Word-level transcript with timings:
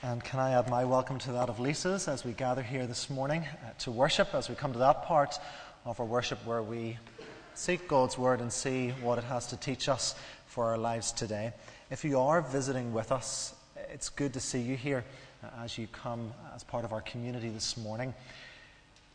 And 0.00 0.22
can 0.22 0.38
I 0.38 0.52
add 0.52 0.70
my 0.70 0.84
welcome 0.84 1.18
to 1.20 1.32
that 1.32 1.48
of 1.48 1.58
Lisa's 1.58 2.06
as 2.06 2.24
we 2.24 2.30
gather 2.30 2.62
here 2.62 2.86
this 2.86 3.10
morning 3.10 3.42
uh, 3.42 3.70
to 3.80 3.90
worship, 3.90 4.32
as 4.32 4.48
we 4.48 4.54
come 4.54 4.72
to 4.72 4.78
that 4.78 5.02
part 5.02 5.34
of 5.84 5.98
our 5.98 6.06
worship 6.06 6.38
where 6.46 6.62
we 6.62 6.96
seek 7.54 7.88
God's 7.88 8.16
Word 8.16 8.40
and 8.40 8.52
see 8.52 8.90
what 9.02 9.18
it 9.18 9.24
has 9.24 9.48
to 9.48 9.56
teach 9.56 9.88
us 9.88 10.14
for 10.46 10.66
our 10.66 10.78
lives 10.78 11.10
today. 11.10 11.52
If 11.90 12.04
you 12.04 12.20
are 12.20 12.40
visiting 12.40 12.92
with 12.92 13.10
us, 13.10 13.54
it's 13.92 14.08
good 14.08 14.34
to 14.34 14.40
see 14.40 14.60
you 14.60 14.76
here 14.76 15.04
uh, 15.42 15.64
as 15.64 15.76
you 15.76 15.88
come 15.88 16.32
as 16.54 16.62
part 16.62 16.84
of 16.84 16.92
our 16.92 17.00
community 17.00 17.48
this 17.48 17.76
morning. 17.76 18.14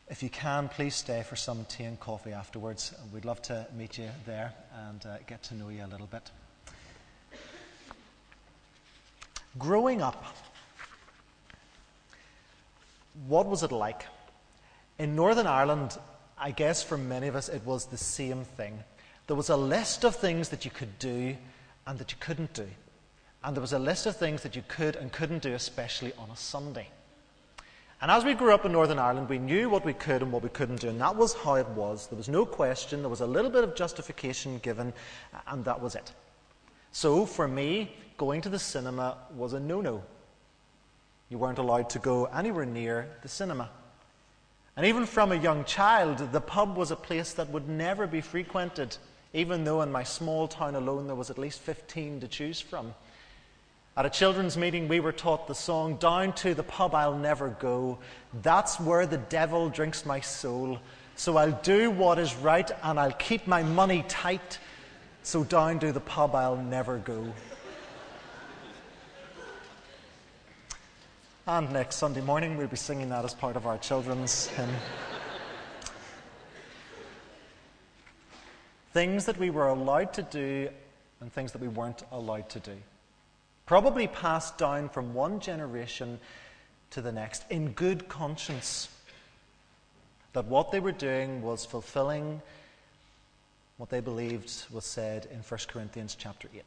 If 0.10 0.22
you 0.22 0.30
can, 0.30 0.68
please 0.68 0.96
stay 0.96 1.24
for 1.24 1.38
some 1.38 1.64
tea 1.70 1.86
and 1.86 1.98
coffee 1.98 2.34
afterwards. 2.34 2.94
We'd 3.14 3.24
love 3.24 3.42
to 3.44 3.66
meet 3.78 3.98
you 3.98 4.10
there 4.26 4.54
and 4.90 5.06
uh, 5.06 5.18
get 5.28 5.44
to 5.44 5.56
know 5.56 5.70
you 5.70 5.86
a 5.86 5.88
little 5.88 6.08
bit. 6.08 6.30
Growing 9.58 10.02
up, 10.02 10.26
what 13.28 13.46
was 13.46 13.64
it 13.64 13.72
like? 13.72 14.06
In 15.00 15.16
Northern 15.16 15.48
Ireland, 15.48 15.98
I 16.38 16.52
guess 16.52 16.84
for 16.84 16.98
many 16.98 17.28
of 17.28 17.36
us, 17.36 17.50
it 17.50 17.66
was 17.66 17.86
the 17.86 17.98
same 17.98 18.44
thing. 18.44 18.84
There 19.28 19.36
was 19.36 19.50
a 19.50 19.58
list 19.58 20.04
of 20.04 20.16
things 20.16 20.50
that 20.50 20.66
you 20.66 20.72
could 20.72 21.00
do 21.00 21.36
and 21.88 21.98
that 22.00 22.12
you 22.12 22.18
couldn't 22.20 22.54
do. 22.54 22.68
And 23.44 23.56
there 23.56 23.62
was 23.62 23.74
a 23.74 23.80
list 23.80 24.06
of 24.06 24.16
things 24.16 24.44
that 24.44 24.56
you 24.56 24.64
could 24.68 24.96
and 24.96 25.12
couldn't 25.12 25.42
do, 25.42 25.54
especially 25.54 26.14
on 26.18 26.30
a 26.30 26.36
Sunday. 26.36 26.90
And 28.02 28.12
as 28.12 28.26
we 28.26 28.34
grew 28.34 28.54
up 28.54 28.66
in 28.66 28.74
Northern 28.74 29.00
Ireland, 29.00 29.30
we 29.30 29.38
knew 29.38 29.70
what 29.70 29.86
we 29.86 29.94
could 29.94 30.22
and 30.22 30.32
what 30.32 30.44
we 30.44 30.50
couldn't 30.50 30.82
do, 30.82 30.90
and 30.90 31.00
that 31.00 31.16
was 31.16 31.34
how 31.34 31.56
it 31.56 31.68
was. 31.70 32.08
There 32.08 32.18
was 32.18 32.28
no 32.28 32.46
question, 32.46 33.02
there 33.02 33.10
was 33.10 33.22
a 33.22 33.26
little 33.26 33.50
bit 33.50 33.64
of 33.64 33.76
justification 33.76 34.58
given, 34.58 34.92
and 35.48 35.64
that 35.64 35.82
was 35.82 35.96
it. 35.96 36.12
So 36.92 37.26
for 37.26 37.48
me, 37.48 37.96
going 38.18 38.42
to 38.42 38.50
the 38.50 38.60
cinema 38.60 39.18
was 39.34 39.54
a 39.54 39.60
no 39.60 39.80
no. 39.80 40.04
You 41.34 41.40
weren't 41.40 41.58
allowed 41.58 41.90
to 41.90 41.98
go 41.98 42.26
anywhere 42.26 42.64
near 42.64 43.08
the 43.24 43.28
cinema. 43.28 43.68
And 44.78 44.86
even 44.86 45.08
from 45.08 45.32
a 45.32 45.36
young 45.36 45.66
child, 45.66 46.20
the 46.32 46.40
pub 46.40 46.78
was 46.78 46.92
a 46.92 46.96
place 46.96 47.34
that 47.34 47.50
would 47.50 47.68
never 47.68 48.06
be 48.06 48.22
frequented, 48.22 48.96
even 49.34 49.64
though 49.64 49.82
in 49.82 49.92
my 49.92 50.04
small 50.04 50.48
town 50.48 50.76
alone 50.76 51.08
there 51.08 51.16
was 51.16 51.32
at 51.32 51.40
least 51.40 51.62
15 51.62 52.20
to 52.20 52.28
choose 52.28 52.62
from. 52.62 52.94
At 53.98 54.06
a 54.06 54.12
children's 54.12 54.58
meeting, 54.58 54.88
we 54.88 55.00
were 55.00 55.12
taught 55.12 55.48
the 55.48 55.56
song, 55.56 55.96
Down 55.96 56.34
to 56.34 56.54
the 56.54 56.62
pub 56.62 56.94
I'll 56.94 57.18
never 57.18 57.50
go. 57.50 57.98
That's 58.44 58.80
where 58.80 59.08
the 59.08 59.18
devil 59.18 59.70
drinks 59.70 60.06
my 60.06 60.20
soul. 60.20 60.78
So 61.16 61.38
I'll 61.38 61.60
do 61.64 61.90
what 61.90 62.20
is 62.20 62.36
right 62.36 62.70
and 62.84 63.00
I'll 63.00 63.12
keep 63.14 63.48
my 63.48 63.64
money 63.64 64.06
tight. 64.08 64.60
So 65.24 65.44
down 65.44 65.80
to 65.80 65.92
the 65.92 66.00
pub 66.00 66.36
I'll 66.36 66.58
never 66.58 67.00
go. 67.00 67.34
And 71.46 71.74
next 71.74 71.96
Sunday 71.98 72.22
morning, 72.22 72.56
we'll 72.56 72.68
be 72.68 72.78
singing 72.78 73.10
that 73.10 73.26
as 73.26 73.34
part 73.34 73.58
of 73.58 73.68
our 73.68 73.78
children's 73.78 74.48
hymn. 74.48 74.70
things 78.94 79.26
that 79.26 79.38
we 79.38 79.50
were 79.50 79.68
allowed 79.68 80.14
to 80.14 80.24
do 80.24 80.70
and 81.20 81.34
things 81.34 81.52
that 81.52 81.62
we 81.62 81.68
weren't 81.68 82.04
allowed 82.14 82.48
to 82.52 82.62
do. 82.62 82.78
Probably 83.66 84.08
passed 84.08 84.58
down 84.58 84.88
from 84.88 85.14
one 85.14 85.42
generation 85.42 86.18
to 86.92 87.02
the 87.02 87.12
next 87.12 87.44
in 87.50 87.72
good 87.72 88.08
conscience 88.08 88.88
that 90.32 90.46
what 90.46 90.72
they 90.72 90.80
were 90.80 90.94
doing 90.94 91.42
was 91.42 91.66
fulfilling 91.66 92.42
what 93.76 93.90
they 93.90 94.00
believed 94.00 94.50
was 94.72 94.86
said 94.86 95.28
in 95.30 95.40
1 95.40 95.60
Corinthians 95.68 96.16
chapter 96.18 96.48
8. 96.56 96.64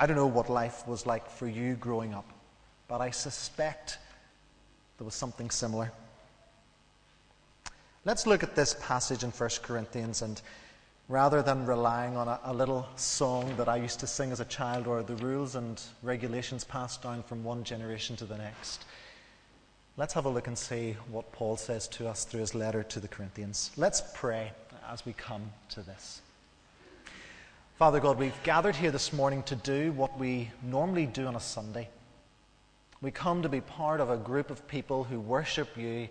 I 0.00 0.06
don't 0.06 0.16
know 0.16 0.26
what 0.26 0.50
life 0.50 0.84
was 0.88 1.06
like 1.06 1.30
for 1.30 1.46
you 1.46 1.74
growing 1.74 2.12
up 2.12 2.26
but 2.90 3.00
I 3.00 3.10
suspect 3.10 3.98
there 4.98 5.04
was 5.04 5.14
something 5.14 5.48
similar. 5.48 5.92
Let's 8.04 8.26
look 8.26 8.42
at 8.42 8.56
this 8.56 8.74
passage 8.80 9.22
in 9.22 9.30
1 9.30 9.50
Corinthians 9.62 10.22
and 10.22 10.42
rather 11.08 11.40
than 11.40 11.66
relying 11.66 12.16
on 12.16 12.26
a, 12.26 12.40
a, 12.42 12.52
little 12.52 12.88
song 12.96 13.56
that 13.58 13.68
I 13.68 13.76
used 13.76 14.00
to 14.00 14.08
sing 14.08 14.32
as 14.32 14.40
a 14.40 14.44
child 14.44 14.88
or 14.88 15.04
the 15.04 15.14
rules 15.16 15.54
and 15.54 15.80
regulations 16.02 16.64
passed 16.64 17.00
down 17.00 17.22
from 17.22 17.44
one 17.44 17.62
generation 17.62 18.16
to 18.16 18.24
the 18.24 18.36
next, 18.36 18.84
let's 19.96 20.14
have 20.14 20.24
a 20.24 20.28
look 20.28 20.48
and 20.48 20.58
see 20.58 20.96
what 21.12 21.30
Paul 21.30 21.56
says 21.56 21.86
to 21.88 22.08
us 22.08 22.24
through 22.24 22.40
his 22.40 22.56
letter 22.56 22.82
to 22.82 22.98
the 22.98 23.08
Corinthians. 23.08 23.70
Let's 23.76 24.02
pray 24.14 24.50
as 24.90 25.06
we 25.06 25.12
come 25.12 25.52
to 25.70 25.82
this. 25.82 26.22
Father 27.78 28.00
God, 28.00 28.18
we've 28.18 28.42
gathered 28.42 28.74
here 28.74 28.90
this 28.90 29.12
morning 29.12 29.44
to 29.44 29.54
do 29.54 29.92
what 29.92 30.18
we 30.18 30.50
normally 30.60 31.06
do 31.06 31.26
on 31.26 31.36
a 31.36 31.40
Sunday. 31.40 31.88
We 33.02 33.10
come 33.10 33.42
to 33.42 33.48
be 33.48 33.60
part 33.60 34.00
of 34.00 34.10
a 34.10 34.16
group 34.16 34.50
of 34.50 34.66
people 34.68 35.04
who 35.04 35.20
worship 35.20 35.76
you 35.76 36.08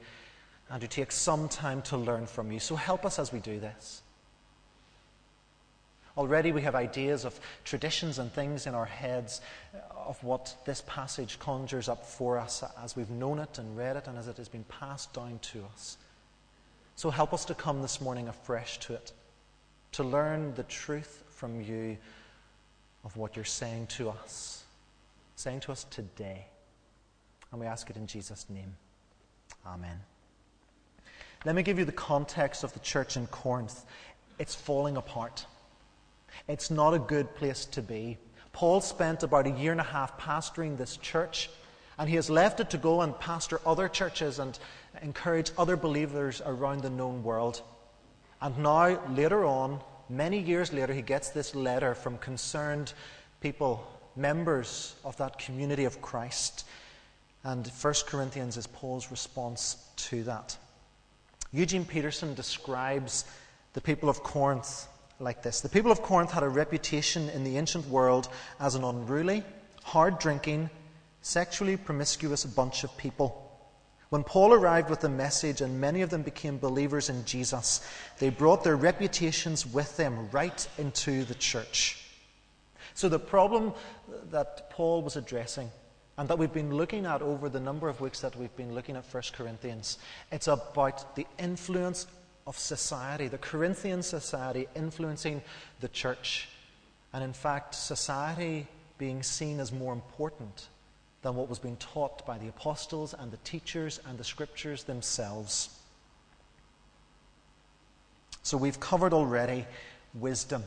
and 0.70 0.82
who 0.82 0.88
take 0.88 1.12
some 1.12 1.48
time 1.48 1.82
to 1.84 1.98
learn 1.98 2.26
from 2.26 2.52
you. 2.52 2.60
So 2.60 2.76
help 2.76 3.06
us 3.06 3.20
as 3.20 3.32
we 3.32 3.40
do 3.40 3.60
this. 3.60 4.02
Already 6.18 6.52
we 6.52 6.62
have 6.64 6.76
ideas 6.76 7.26
of 7.26 7.40
traditions 7.64 8.20
and 8.20 8.32
things 8.32 8.68
in 8.68 8.74
our 8.74 8.86
heads 8.86 9.42
of 9.96 10.22
what 10.24 10.56
this 10.66 10.84
passage 10.88 11.40
conjures 11.40 11.88
up 11.88 12.06
for 12.06 12.38
us 12.38 12.64
as 12.84 12.96
we've 12.96 13.10
known 13.10 13.40
it 13.40 13.58
and 13.58 13.78
read 13.78 13.96
it 13.96 14.08
and 14.08 14.18
as 14.18 14.28
it 14.28 14.38
has 14.38 14.50
been 14.50 14.66
passed 14.66 15.14
down 15.14 15.40
to 15.40 15.64
us. 15.72 15.98
So 16.96 17.10
help 17.10 17.34
us 17.34 17.46
to 17.46 17.54
come 17.54 17.82
this 17.82 18.02
morning 18.02 18.28
afresh 18.28 18.80
to 18.80 18.96
it, 18.96 19.14
to 19.94 20.04
learn 20.04 20.54
the 20.56 20.64
truth 20.64 21.24
from 21.30 21.62
you 21.62 21.98
of 23.06 23.16
what 23.16 23.36
you're 23.36 23.46
saying 23.46 23.88
to 23.88 24.10
us, 24.10 24.64
saying 25.36 25.62
to 25.62 25.72
us 25.72 25.86
today. 25.86 26.48
And 27.52 27.60
we 27.60 27.68
ask 27.68 27.90
it 27.90 27.98
in 27.98 28.08
Jesus' 28.08 28.46
name. 28.50 28.76
Amen. 29.66 30.00
Let 31.46 31.56
me 31.56 31.64
give 31.64 31.80
you 31.80 31.86
the 31.86 31.92
context 31.92 32.64
of 32.64 32.74
the 32.74 32.80
church 32.80 33.16
in 33.16 33.28
Corinth. 33.28 33.86
It's 34.38 34.56
falling 34.56 34.98
apart. 34.98 35.46
It's 36.48 36.70
not 36.70 36.94
a 36.94 37.00
good 37.00 37.34
place 37.36 37.66
to 37.66 37.82
be. 37.82 38.18
Paul 38.52 38.82
spent 38.82 39.24
about 39.24 39.48
a 39.48 39.52
year 39.52 39.72
and 39.72 39.82
a 39.82 39.86
half 39.86 40.20
pastoring 40.20 40.78
this 40.78 40.98
church, 40.98 41.50
and 41.98 42.10
he 42.10 42.16
has 42.16 42.30
left 42.30 42.60
it 42.60 42.70
to 42.72 42.78
go 42.78 43.02
and 43.02 43.18
pastor 43.20 43.62
other 43.66 43.88
churches 43.88 44.40
and 44.40 44.58
encourage 45.02 45.52
other 45.58 45.78
believers 45.78 46.42
around 46.46 46.82
the 46.82 46.90
known 46.90 47.24
world. 47.24 47.62
And 48.42 48.58
now, 48.58 49.00
later 49.10 49.46
on, 49.46 49.82
many 50.10 50.40
years 50.40 50.74
later, 50.74 50.94
he 50.94 51.02
gets 51.02 51.30
this 51.30 51.56
letter 51.56 51.94
from 51.94 52.18
concerned 52.18 52.94
people, 53.42 53.86
members 54.16 54.96
of 55.06 55.16
that 55.18 55.38
community 55.40 55.86
of 55.86 56.02
Christ. 56.02 56.66
And 57.44 57.68
1 57.68 57.94
Corinthians 58.06 58.58
is 58.58 58.68
Paul's 58.68 59.12
response 59.12 59.78
to 59.96 60.24
that. 60.24 60.58
Eugene 61.52 61.86
Peterson 61.86 62.34
describes 62.34 63.26
the 63.74 63.82
people 63.82 64.10
of 64.10 64.24
Corinth 64.24 64.88
like 65.20 65.42
this 65.44 65.62
The 65.62 65.70
people 65.70 65.92
of 65.92 66.02
Corinth 66.02 66.32
had 66.32 66.44
a 66.44 66.50
reputation 66.50 67.30
in 67.30 67.44
the 67.44 67.58
ancient 67.58 67.88
world 67.88 68.30
as 68.60 68.76
an 68.76 68.84
unruly, 68.84 69.44
hard 69.84 70.20
drinking, 70.20 70.70
sexually 71.22 71.78
promiscuous 71.78 72.46
bunch 72.46 72.84
of 72.84 72.96
people. 72.98 73.46
When 74.10 74.24
Paul 74.24 74.54
arrived 74.54 74.90
with 74.90 75.02
the 75.02 75.10
message 75.10 75.62
and 75.62 75.80
many 75.80 76.02
of 76.02 76.10
them 76.10 76.24
became 76.24 76.58
believers 76.58 77.10
in 77.10 77.26
Jesus, 77.26 77.88
they 78.18 78.30
brought 78.30 78.64
their 78.64 78.76
reputations 78.76 79.68
with 79.68 79.96
them 79.98 80.30
right 80.32 80.68
into 80.78 81.24
the 81.26 81.36
church. 81.36 82.04
So 82.96 83.08
the 83.08 83.20
problem 83.20 83.74
that 84.32 84.72
Paul 84.72 85.04
was 85.04 85.16
addressing 85.16 85.70
and 86.20 86.28
that 86.28 86.38
we've 86.38 86.52
been 86.52 86.76
looking 86.76 87.06
at 87.06 87.22
over 87.22 87.48
the 87.48 87.62
number 87.62 87.88
of 87.88 88.02
weeks 88.02 88.20
that 88.20 88.36
we've 88.36 88.54
been 88.58 88.76
looking 88.76 88.98
at 88.98 89.06
1 89.06 89.24
Corinthians. 89.32 90.00
It's 90.34 90.50
about 90.50 91.16
the 91.16 91.26
influence 91.38 92.08
of 92.46 92.58
society, 92.58 93.30
the 93.30 93.38
Corinthian 93.38 94.04
society 94.04 94.68
influencing 94.76 95.42
the 95.80 95.88
church. 95.88 96.50
And 97.14 97.24
in 97.24 97.32
fact, 97.32 97.74
society 97.74 98.68
being 98.98 99.24
seen 99.24 99.62
as 99.62 99.72
more 99.72 99.94
important 99.94 100.68
than 101.22 101.36
what 101.36 101.48
was 101.48 101.58
being 101.58 101.78
taught 101.78 102.26
by 102.26 102.38
the 102.38 102.50
apostles 102.50 103.16
and 103.18 103.32
the 103.32 103.38
teachers 103.38 104.02
and 104.06 104.18
the 104.18 104.26
scriptures 104.26 104.84
themselves. 104.84 105.70
So 108.44 108.58
we've 108.58 108.82
covered 108.82 109.14
already 109.14 109.66
wisdom. 110.14 110.66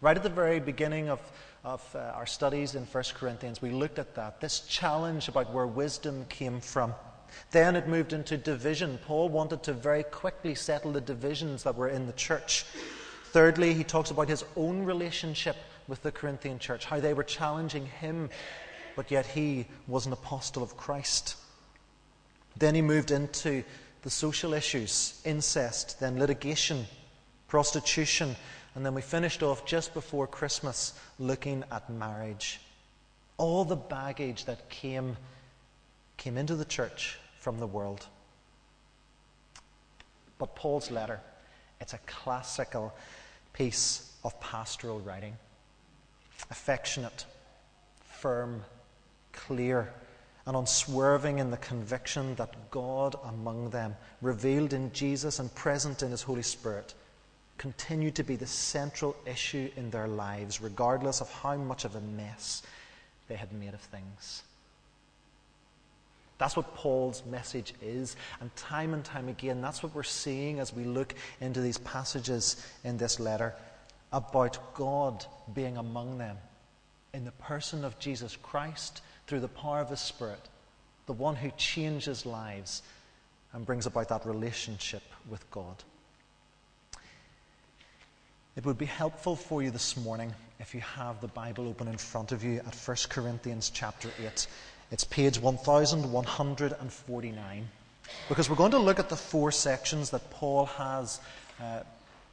Right 0.00 0.16
at 0.16 0.24
the 0.24 0.30
very 0.30 0.58
beginning 0.58 1.10
of 1.10 1.20
of 1.64 1.84
uh, 1.94 1.98
our 2.14 2.26
studies 2.26 2.74
in 2.74 2.84
1 2.84 3.04
Corinthians, 3.14 3.60
we 3.60 3.70
looked 3.70 3.98
at 3.98 4.14
that, 4.14 4.40
this 4.40 4.60
challenge 4.60 5.28
about 5.28 5.52
where 5.52 5.66
wisdom 5.66 6.24
came 6.28 6.60
from. 6.60 6.94
Then 7.50 7.76
it 7.76 7.86
moved 7.86 8.12
into 8.12 8.36
division. 8.36 8.98
Paul 9.06 9.28
wanted 9.28 9.62
to 9.64 9.72
very 9.72 10.02
quickly 10.02 10.54
settle 10.54 10.92
the 10.92 11.00
divisions 11.00 11.62
that 11.64 11.76
were 11.76 11.88
in 11.88 12.06
the 12.06 12.12
church. 12.12 12.64
Thirdly, 13.26 13.74
he 13.74 13.84
talks 13.84 14.10
about 14.10 14.28
his 14.28 14.44
own 14.56 14.84
relationship 14.84 15.56
with 15.86 16.02
the 16.02 16.12
Corinthian 16.12 16.58
church, 16.58 16.84
how 16.84 16.98
they 16.98 17.14
were 17.14 17.22
challenging 17.22 17.86
him, 17.86 18.30
but 18.96 19.10
yet 19.10 19.26
he 19.26 19.66
was 19.86 20.06
an 20.06 20.12
apostle 20.12 20.62
of 20.62 20.76
Christ. 20.76 21.36
Then 22.56 22.74
he 22.74 22.82
moved 22.82 23.10
into 23.10 23.62
the 24.02 24.10
social 24.10 24.54
issues 24.54 25.20
incest, 25.24 26.00
then 26.00 26.18
litigation, 26.18 26.86
prostitution, 27.48 28.34
and 28.74 28.86
then 28.86 28.94
we 28.94 29.02
finished 29.02 29.42
off 29.42 29.66
just 29.66 29.94
before 29.94 30.26
Christmas 30.26 30.92
looking 31.18 31.64
at 31.70 31.90
marriage. 31.90 32.60
all 33.40 33.64
the 33.64 33.76
baggage 33.76 34.44
that 34.44 34.68
came, 34.68 35.16
came 36.18 36.36
into 36.36 36.54
the 36.54 36.64
church 36.64 37.18
from 37.38 37.58
the 37.58 37.66
world. 37.66 38.06
But 40.36 40.54
Paul's 40.54 40.90
letter, 40.90 41.20
it's 41.80 41.94
a 41.94 41.98
classical 42.06 42.94
piece 43.54 44.12
of 44.24 44.38
pastoral 44.40 45.00
writing. 45.00 45.38
Affectionate, 46.50 47.24
firm, 48.04 48.62
clear, 49.32 49.90
and 50.46 50.54
unswerving 50.54 51.38
in 51.38 51.50
the 51.50 51.56
conviction 51.56 52.34
that 52.34 52.70
God 52.70 53.16
among 53.24 53.70
them, 53.70 53.96
revealed 54.20 54.74
in 54.74 54.92
Jesus 54.92 55.38
and 55.38 55.54
present 55.54 56.02
in 56.02 56.10
His 56.10 56.22
Holy 56.22 56.42
Spirit, 56.42 56.92
continued 57.60 58.14
to 58.14 58.22
be 58.22 58.36
the 58.36 58.46
central 58.46 59.14
issue 59.26 59.68
in 59.76 59.90
their 59.90 60.08
lives, 60.08 60.62
regardless 60.62 61.20
of 61.20 61.30
how 61.30 61.54
much 61.56 61.84
of 61.84 61.94
a 61.94 62.00
mess 62.00 62.62
they 63.28 63.34
had 63.34 63.52
made 63.52 63.74
of 63.74 63.80
things. 63.80 64.42
That's 66.38 66.56
what 66.56 66.74
Paul's 66.74 67.22
message 67.26 67.74
is. 67.82 68.16
And 68.40 68.54
time 68.56 68.94
and 68.94 69.04
time 69.04 69.28
again, 69.28 69.60
that's 69.60 69.82
what 69.82 69.94
we're 69.94 70.02
seeing 70.04 70.58
as 70.58 70.72
we 70.72 70.84
look 70.84 71.14
into 71.42 71.60
these 71.60 71.76
passages 71.76 72.66
in 72.82 72.96
this 72.96 73.20
letter 73.20 73.54
about 74.10 74.72
God 74.72 75.26
being 75.52 75.76
among 75.76 76.16
them 76.16 76.38
in 77.12 77.26
the 77.26 77.32
person 77.32 77.84
of 77.84 77.98
Jesus 77.98 78.38
Christ 78.42 79.02
through 79.26 79.40
the 79.40 79.48
power 79.48 79.80
of 79.80 79.90
His 79.90 80.00
Spirit, 80.00 80.48
the 81.04 81.12
one 81.12 81.36
who 81.36 81.50
changes 81.58 82.24
lives 82.24 82.80
and 83.52 83.66
brings 83.66 83.84
about 83.84 84.08
that 84.08 84.24
relationship 84.24 85.02
with 85.28 85.48
God. 85.50 85.76
It 88.56 88.66
would 88.66 88.78
be 88.78 88.86
helpful 88.86 89.36
for 89.36 89.62
you 89.62 89.70
this 89.70 89.96
morning 89.96 90.34
if 90.58 90.74
you 90.74 90.80
have 90.80 91.20
the 91.20 91.28
Bible 91.28 91.68
open 91.68 91.86
in 91.86 91.96
front 91.96 92.32
of 92.32 92.42
you 92.42 92.56
at 92.56 92.74
1 92.74 92.96
Corinthians 93.08 93.70
chapter 93.72 94.10
8. 94.20 94.48
It's 94.90 95.04
page 95.04 95.38
1149. 95.38 97.68
Because 98.28 98.50
we're 98.50 98.56
going 98.56 98.72
to 98.72 98.78
look 98.78 98.98
at 98.98 99.08
the 99.08 99.16
four 99.16 99.52
sections 99.52 100.10
that 100.10 100.28
Paul 100.32 100.66
has 100.66 101.20
uh, 101.62 101.82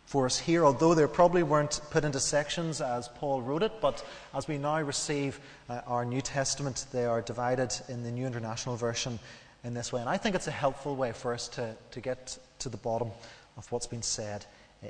for 0.07 0.25
us 0.25 0.39
here, 0.39 0.65
although 0.65 0.95
they 0.95 1.05
probably 1.05 1.43
weren't 1.43 1.81
put 1.91 2.03
into 2.03 2.19
sections 2.19 2.81
as 2.81 3.09
Paul 3.09 3.43
wrote 3.43 3.61
it, 3.61 3.73
but 3.79 4.03
as 4.33 4.47
we 4.47 4.57
now 4.57 4.81
receive 4.81 5.39
uh, 5.69 5.81
our 5.85 6.03
New 6.03 6.21
Testament, 6.21 6.87
they 6.91 7.05
are 7.05 7.21
divided 7.21 7.75
in 7.89 8.01
the 8.01 8.09
New 8.09 8.25
International 8.25 8.75
Version 8.75 9.19
in 9.63 9.75
this 9.75 9.93
way. 9.93 10.01
And 10.01 10.09
I 10.09 10.17
think 10.17 10.35
it's 10.35 10.47
a 10.47 10.51
helpful 10.51 10.95
way 10.95 11.11
for 11.11 11.31
us 11.31 11.47
to, 11.49 11.75
to 11.91 12.01
get 12.01 12.39
to 12.57 12.69
the 12.69 12.77
bottom 12.77 13.11
of 13.55 13.71
what's 13.71 13.85
been 13.85 14.01
said 14.01 14.47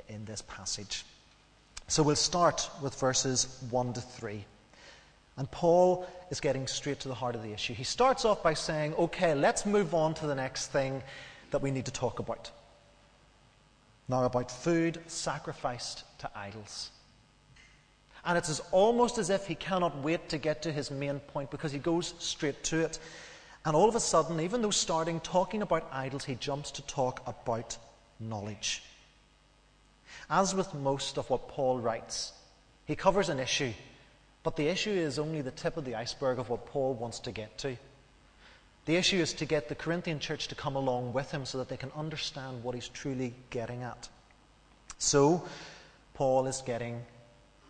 in 0.08 0.24
this 0.24 0.40
passage. 0.40 1.04
So 1.88 2.02
we'll 2.02 2.16
start 2.16 2.70
with 2.82 2.94
verses 3.00 3.62
1 3.70 3.94
to 3.94 4.00
3. 4.00 4.44
And 5.36 5.50
Paul 5.50 6.06
is 6.30 6.40
getting 6.40 6.66
straight 6.66 7.00
to 7.00 7.08
the 7.08 7.14
heart 7.14 7.34
of 7.34 7.42
the 7.42 7.52
issue. 7.52 7.74
He 7.74 7.84
starts 7.84 8.24
off 8.24 8.42
by 8.42 8.54
saying, 8.54 8.94
okay, 8.94 9.34
let's 9.34 9.66
move 9.66 9.94
on 9.94 10.14
to 10.14 10.26
the 10.26 10.34
next 10.34 10.68
thing 10.68 11.02
that 11.50 11.62
we 11.62 11.70
need 11.70 11.86
to 11.86 11.92
talk 11.92 12.18
about 12.18 12.50
now 14.08 14.24
about 14.24 14.50
food 14.50 14.98
sacrificed 15.06 16.04
to 16.18 16.30
idols. 16.34 16.90
And 18.24 18.36
it's 18.36 18.48
as 18.48 18.60
almost 18.72 19.18
as 19.18 19.30
if 19.30 19.46
he 19.46 19.54
cannot 19.54 19.96
wait 19.98 20.28
to 20.30 20.38
get 20.38 20.62
to 20.62 20.72
his 20.72 20.90
main 20.90 21.20
point 21.20 21.50
because 21.50 21.72
he 21.72 21.78
goes 21.78 22.14
straight 22.18 22.62
to 22.64 22.80
it. 22.80 22.98
And 23.64 23.76
all 23.76 23.88
of 23.88 23.94
a 23.94 24.00
sudden, 24.00 24.40
even 24.40 24.62
though 24.62 24.70
starting 24.70 25.20
talking 25.20 25.62
about 25.62 25.88
idols, 25.92 26.24
he 26.24 26.34
jumps 26.34 26.70
to 26.72 26.82
talk 26.82 27.22
about 27.26 27.76
knowledge. 28.18 28.82
As 30.30 30.54
with 30.54 30.74
most 30.74 31.16
of 31.16 31.30
what 31.30 31.48
Paul 31.48 31.78
writes, 31.78 32.32
he 32.84 32.94
covers 32.94 33.28
an 33.28 33.38
issue, 33.38 33.72
but 34.42 34.56
the 34.56 34.68
issue 34.68 34.90
is 34.90 35.18
only 35.18 35.40
the 35.40 35.50
tip 35.50 35.76
of 35.76 35.84
the 35.84 35.94
iceberg 35.94 36.38
of 36.38 36.50
what 36.50 36.66
Paul 36.66 36.94
wants 36.94 37.18
to 37.20 37.32
get 37.32 37.56
to. 37.58 37.76
The 38.84 38.96
issue 38.96 39.18
is 39.18 39.34
to 39.34 39.44
get 39.44 39.68
the 39.68 39.74
Corinthian 39.74 40.18
church 40.18 40.48
to 40.48 40.54
come 40.54 40.76
along 40.76 41.12
with 41.12 41.30
him 41.30 41.44
so 41.44 41.58
that 41.58 41.68
they 41.68 41.76
can 41.76 41.92
understand 41.94 42.62
what 42.62 42.74
he's 42.74 42.88
truly 42.88 43.34
getting 43.50 43.82
at. 43.82 44.08
So, 44.98 45.44
Paul 46.14 46.46
is 46.46 46.62
getting 46.62 47.02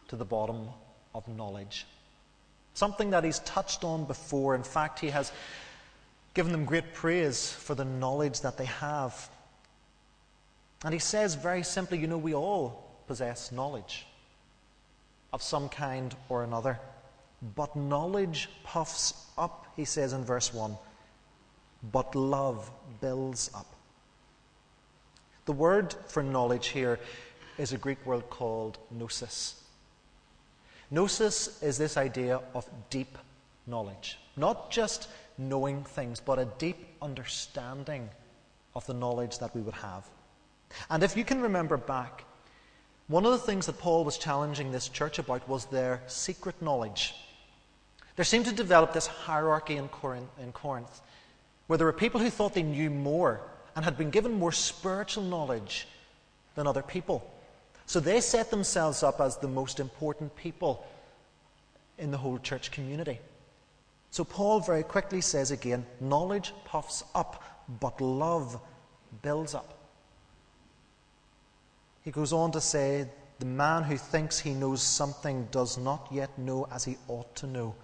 to 0.09 0.17
the 0.17 0.25
bottom 0.25 0.69
of 1.15 1.27
knowledge. 1.29 1.87
Something 2.75 3.11
that 3.11 3.25
he's 3.25 3.41
touched 3.41 3.83
on 3.83 4.05
before. 4.05 4.55
In 4.55 4.63
fact, 4.63 5.01
he 5.01 5.11
has 5.11 5.33
given 6.35 6.53
them 6.53 6.65
great 6.65 6.95
praise 6.95 7.51
for 7.51 7.75
the 7.75 7.85
knowledge 7.85 8.41
that 8.43 8.57
they 8.57 8.67
have. 8.67 9.29
And 10.85 10.93
he 10.93 11.01
says 11.01 11.35
very 11.35 11.63
simply, 11.63 11.99
you 11.99 12.07
know, 12.07 12.19
we 12.19 12.35
all 12.35 12.85
possess 13.07 13.51
knowledge 13.51 14.07
of 15.33 15.43
some 15.43 15.69
kind 15.69 16.15
or 16.29 16.45
another. 16.45 16.79
But 17.55 17.75
knowledge 17.77 18.49
puffs 18.65 19.15
up, 19.37 19.67
he 19.77 19.85
says 19.85 20.13
in 20.13 20.25
verse 20.25 20.53
1 20.53 20.77
but 21.93 22.15
love 22.15 22.71
builds 23.01 23.51
up. 23.55 23.67
The 25.47 25.53
word 25.53 25.95
for 26.09 26.23
knowledge 26.23 26.69
here 26.69 26.99
is 27.57 27.73
a 27.73 27.79
Greek 27.79 28.05
word 28.05 28.29
called 28.31 28.79
gnosis. 28.91 29.63
Gnosis 30.91 31.63
is 31.63 31.79
this 31.79 31.97
idea 31.97 32.41
of 32.55 32.69
deep 32.91 33.17
knowledge, 33.67 34.19
not 34.37 34.71
just 34.71 35.09
knowing 35.37 35.85
things, 35.85 36.21
but 36.21 36.39
a 36.39 36.49
deep 36.59 36.87
understanding 37.01 38.09
of 38.75 38.87
the 38.87 38.95
knowledge 38.95 39.39
that 39.39 39.55
we 39.55 39.61
would 39.61 39.75
have. 39.75 40.05
And 40.91 41.03
if 41.03 41.17
you 41.17 41.25
can 41.25 41.41
remember 41.41 41.77
back, 41.77 42.25
one 43.09 43.25
of 43.25 43.33
the 43.33 43.39
things 43.39 43.67
that 43.67 43.79
Paul 43.79 44.05
was 44.05 44.19
challenging 44.19 44.71
this 44.71 44.89
church 44.89 45.19
about 45.19 45.49
was 45.49 45.65
their 45.67 46.03
secret 46.07 46.61
knowledge. 46.61 47.15
There 48.17 48.25
seemed 48.25 48.47
to 48.47 48.53
develop 48.53 48.93
this 48.93 49.07
hierarchy 49.07 49.77
in 49.77 49.89
Corinth 49.89 51.01
where 51.69 51.77
there 51.77 51.87
were 51.87 51.93
people 51.93 52.21
who 52.21 52.31
thought 52.31 52.55
they 52.55 52.63
knew 52.63 52.91
more 52.91 53.41
and 53.77 53.85
had 53.85 53.97
been 53.97 54.11
given 54.11 54.33
more 54.33 54.53
spiritual 54.53 55.23
knowledge 55.23 55.87
than 56.55 56.67
other 56.67 56.83
people. 56.83 57.31
So 57.87 58.01
they 58.01 58.21
set 58.21 58.51
themselves 58.51 59.03
up 59.03 59.21
as 59.21 59.37
the 59.37 59.49
most 59.49 59.79
important 59.79 60.35
people 60.35 60.85
in 61.97 62.11
the 62.11 62.19
whole 62.19 62.39
church 62.39 62.71
community. 62.71 63.21
So 64.11 64.25
Paul 64.25 64.61
very 64.61 64.83
quickly 64.83 65.21
says 65.21 65.51
again 65.51 65.87
knowledge 66.01 66.53
puffs 66.65 67.05
up, 67.15 67.43
but 67.81 68.01
love 68.01 68.61
builds 69.23 69.55
up. 69.55 69.78
He 72.09 72.13
goes 72.13 72.33
on 72.33 72.53
to 72.53 72.61
say, 72.63 73.07
The 73.39 73.45
man 73.45 73.83
who 73.83 73.99
thinks 73.99 74.39
he 74.39 74.55
knows 74.55 74.81
something 74.81 75.47
does 75.51 75.77
not 75.77 76.09
yet 76.11 76.39
know 76.39 76.67
as 76.73 76.83
he 76.83 76.97
ought 77.07 77.37
to 77.37 77.47
know, 77.47 77.75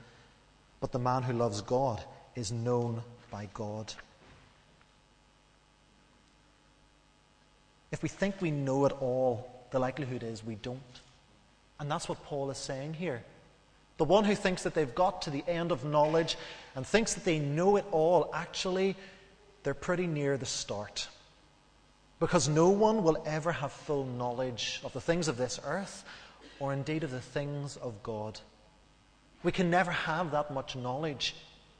but 0.80 0.92
the 0.92 0.98
man 0.98 1.22
who 1.22 1.34
loves 1.34 1.60
God 1.60 2.02
is 2.34 2.50
known 2.50 3.02
by 3.30 3.50
God. 3.52 3.92
If 7.92 8.02
we 8.02 8.08
think 8.08 8.40
we 8.40 8.50
know 8.50 8.86
it 8.86 8.92
all, 8.92 9.46
the 9.72 9.78
likelihood 9.78 10.22
is 10.22 10.42
we 10.42 10.54
don't. 10.54 10.80
And 11.78 11.90
that's 11.90 12.08
what 12.08 12.24
Paul 12.24 12.50
is 12.50 12.56
saying 12.56 12.94
here. 12.94 13.22
The 13.98 14.04
one 14.04 14.24
who 14.24 14.34
thinks 14.34 14.62
that 14.62 14.72
they've 14.72 14.94
got 14.94 15.20
to 15.20 15.30
the 15.30 15.44
end 15.46 15.70
of 15.70 15.84
knowledge 15.84 16.38
and 16.74 16.86
thinks 16.86 17.12
that 17.12 17.26
they 17.26 17.40
know 17.40 17.76
it 17.76 17.84
all, 17.92 18.30
actually, 18.32 18.96
they're 19.64 19.74
pretty 19.74 20.06
near 20.06 20.38
the 20.38 20.46
start. 20.46 21.08
Because 22.24 22.48
no 22.48 22.70
one 22.70 23.02
will 23.02 23.22
ever 23.26 23.52
have 23.52 23.70
full 23.70 24.06
knowledge 24.06 24.80
of 24.82 24.94
the 24.94 25.00
things 25.02 25.28
of 25.28 25.36
this 25.36 25.60
earth 25.62 26.06
or 26.58 26.72
indeed 26.72 27.04
of 27.04 27.10
the 27.10 27.20
things 27.20 27.76
of 27.76 28.02
God. 28.02 28.40
We 29.42 29.52
can 29.52 29.68
never 29.68 29.90
have 29.90 30.30
that 30.30 30.50
much 30.50 30.74
knowledge. 30.74 31.36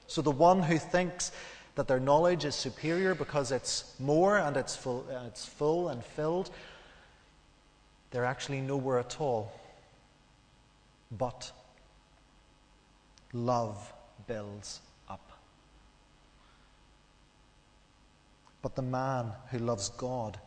So 0.06 0.20
the 0.20 0.30
one 0.30 0.62
who 0.62 0.76
thinks 0.76 1.32
that 1.76 1.88
their 1.88 1.98
knowledge 1.98 2.44
is 2.44 2.54
superior 2.54 3.14
because 3.14 3.52
it's 3.52 3.94
more 3.98 4.36
and 4.36 4.58
it's 4.58 4.76
full, 4.76 5.06
uh, 5.10 5.24
it's 5.28 5.46
full 5.46 5.88
and 5.88 6.04
filled, 6.04 6.50
they're 8.10 8.26
actually 8.26 8.60
nowhere 8.60 8.98
at 8.98 9.18
all. 9.22 9.50
But 11.10 11.50
love 13.32 13.90
builds 14.26 14.82
up. 15.08 15.30
But 18.64 18.75
the 18.75 18.83
man 18.83 19.30
who 19.52 19.59
loves 19.59 19.90
God 19.90 20.40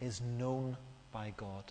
is 0.00 0.22
known 0.22 0.78
by 1.12 1.34
God. 1.36 1.64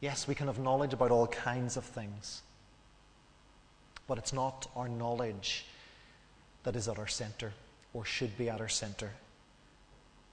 Yes, 0.00 0.26
we 0.26 0.34
can 0.34 0.48
have 0.48 0.58
knowledge 0.58 0.92
about 0.92 1.12
all 1.12 1.28
kinds 1.28 1.76
of 1.76 1.84
things 1.84 2.42
but 4.10 4.18
it's 4.18 4.32
not 4.32 4.68
our 4.74 4.88
knowledge 4.88 5.64
that 6.64 6.74
is 6.74 6.88
at 6.88 6.98
our 6.98 7.06
center 7.06 7.52
or 7.94 8.04
should 8.04 8.36
be 8.36 8.50
at 8.50 8.60
our 8.60 8.68
center. 8.68 9.12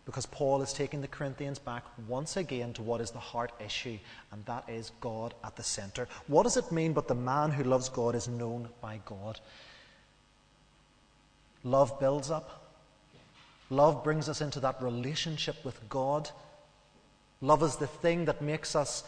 Because 0.04 0.26
Paul 0.26 0.64
is 0.64 0.74
taking 0.74 1.00
the 1.00 1.08
Corinthians 1.08 1.60
back 1.60 1.84
once 2.08 2.38
again 2.38 2.74
to 2.74 2.82
what 2.82 3.02
is 3.02 3.12
the 3.12 3.20
heart 3.20 3.52
issue, 3.64 4.00
and 4.32 4.44
that 4.46 4.64
is 4.68 4.94
God 5.00 5.36
at 5.44 5.56
the 5.56 5.62
center. 5.62 6.08
What 6.26 6.42
does 6.42 6.58
it 6.58 6.72
mean 6.72 6.94
but 6.94 7.08
the 7.08 7.14
man 7.14 7.52
who 7.52 7.64
loves 7.64 7.88
God 7.88 8.16
is 8.16 8.28
known 8.28 8.68
by 8.82 9.00
God? 9.06 9.40
Love 11.64 12.00
builds 12.00 12.32
up. 12.32 12.67
Love 13.70 14.04
brings 14.04 14.30
us 14.30 14.42
into 14.42 14.60
that 14.62 14.82
relationship 14.82 15.64
with 15.66 15.90
God. 15.90 16.30
Love 17.42 17.64
is 17.64 17.76
the 17.76 17.88
thing 17.88 18.26
that 18.26 18.42
makes 18.42 18.76
us 18.76 19.04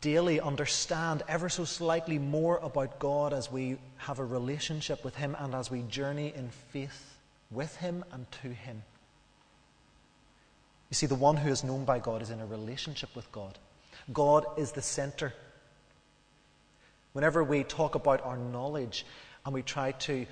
daily 0.00 0.40
understand 0.40 1.22
ever 1.28 1.48
so 1.48 1.64
slightly 1.64 2.18
more 2.18 2.58
about 2.58 2.98
God 3.00 3.32
as 3.32 3.50
we 3.50 3.76
have 3.96 4.20
a 4.20 4.24
relationship 4.24 5.04
with 5.04 5.16
Him 5.16 5.36
and 5.38 5.54
as 5.54 5.70
we 5.70 5.82
journey 5.82 6.32
in 6.34 6.48
faith 6.48 7.18
with 7.50 7.76
Him 7.76 8.04
and 8.12 8.30
to 8.42 8.48
Him. 8.48 8.82
You 10.90 10.94
see, 10.94 11.06
the 11.06 11.14
one 11.14 11.36
who 11.36 11.50
is 11.50 11.64
known 11.64 11.84
by 11.84 11.98
God 11.98 12.22
is 12.22 12.30
in 12.30 12.40
a 12.40 12.46
relationship 12.46 13.14
with 13.16 13.30
God. 13.32 13.58
God 14.12 14.44
is 14.56 14.72
the 14.72 14.82
center. 14.82 15.32
Whenever 17.12 17.42
we 17.42 17.64
talk 17.64 17.94
about 17.94 18.22
our 18.24 18.36
knowledge 18.36 19.04
and 19.44 19.54
we 19.54 19.62
try 19.62 19.92
to 19.92 20.26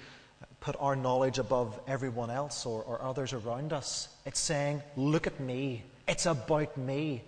put 0.61 0.77
our 0.79 0.95
knowledge 0.95 1.39
above 1.39 1.79
everyone 1.87 2.31
else 2.31 2.67
or, 2.67 2.83
or 2.83 3.03
others 3.03 3.33
around 3.33 3.73
us, 3.73 4.09
it's 4.27 4.41
saying, 4.41 4.83
Look 4.97 5.27
at 5.27 5.41
me. 5.41 5.83
It's 6.07 6.27
about 6.27 6.77
me. 6.77 7.23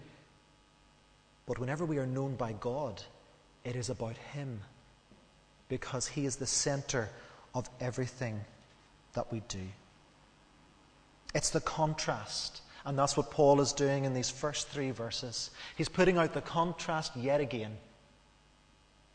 But 1.47 1.59
whenever 1.59 1.85
we 1.85 1.99
are 1.99 2.07
known 2.07 2.37
by 2.37 2.53
God, 2.53 3.03
it 3.65 3.75
is 3.75 3.91
about 3.91 4.17
Him 4.17 4.61
because 5.69 6.07
He 6.07 6.27
is 6.27 6.37
the 6.37 6.47
center 6.47 7.09
of 7.55 7.69
everything 7.81 8.41
that 9.15 9.33
we 9.33 9.43
do. 9.49 9.67
It's 11.35 11.51
the 11.51 11.61
contrast. 11.61 12.61
And 12.85 12.99
that's 12.99 13.17
what 13.17 13.31
Paul 13.31 13.61
is 13.61 13.73
doing 13.73 14.05
in 14.05 14.13
these 14.13 14.31
first 14.31 14.69
three 14.69 14.91
verses. 14.91 15.51
He's 15.77 15.89
putting 15.89 16.19
out 16.19 16.35
the 16.35 16.41
contrast 16.41 17.17
yet 17.17 17.41
again. 17.41 17.77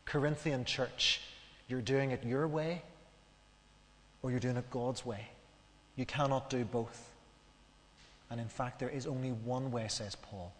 Corinthian 0.06 0.64
church, 0.64 1.20
you're 1.68 1.82
doing 1.82 2.12
it 2.12 2.24
your 2.24 2.48
way 2.48 2.82
or 4.22 4.30
you're 4.30 4.40
doing 4.40 4.56
it 4.56 4.70
God's 4.70 5.04
way. 5.04 5.28
You 5.96 6.06
cannot 6.06 6.50
do 6.50 6.64
both. 6.64 7.10
And 8.30 8.40
in 8.40 8.48
fact, 8.48 8.78
there 8.78 8.88
is 8.88 9.06
only 9.06 9.30
one 9.30 9.70
way, 9.70 9.86
says 9.88 10.14
Paul, 10.14 10.52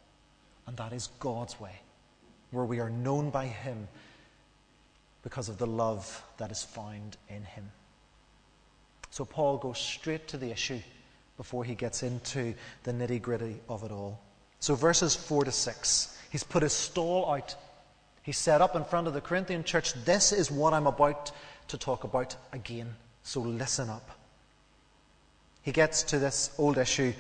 and 0.66 0.76
that 0.76 0.92
is 0.92 1.08
God's 1.20 1.60
way, 1.60 1.80
where 2.50 2.64
we 2.64 2.80
are 2.80 2.90
known 2.90 3.30
by 3.30 3.46
Him 3.46 3.88
because 5.22 5.48
of 5.48 5.58
the 5.58 5.66
love 5.66 6.24
that 6.38 6.50
is 6.50 6.62
found 6.62 7.16
in 7.28 7.44
Him. 7.44 7.70
So 9.10 9.24
Paul 9.24 9.58
goes 9.58 9.78
straight 9.78 10.28
to 10.28 10.36
the 10.36 10.50
issue 10.50 10.80
before 11.38 11.64
he 11.64 11.74
gets 11.74 12.02
into 12.02 12.52
the 12.82 12.92
nitty 12.92 13.22
gritty 13.22 13.56
of 13.68 13.84
it 13.84 13.90
all. 13.90 14.20
So, 14.60 14.74
verses 14.74 15.14
4 15.14 15.44
to 15.44 15.52
6, 15.52 16.18
he's 16.30 16.42
put 16.42 16.62
his 16.62 16.72
stall 16.72 17.30
out. 17.30 17.54
He 18.22 18.32
set 18.32 18.60
up 18.60 18.76
in 18.76 18.84
front 18.84 19.06
of 19.06 19.14
the 19.14 19.20
Corinthian 19.20 19.64
church, 19.64 19.94
This 20.04 20.32
is 20.32 20.50
what 20.50 20.74
I'm 20.74 20.88
about 20.88 21.30
to 21.68 21.78
talk 21.78 22.04
about 22.04 22.36
again. 22.52 22.94
So, 23.28 23.42
listen 23.42 23.90
up. 23.90 24.08
He 25.60 25.70
gets 25.70 26.02
to 26.04 26.18
this 26.18 26.50
old 26.56 26.78
issue 26.78 27.12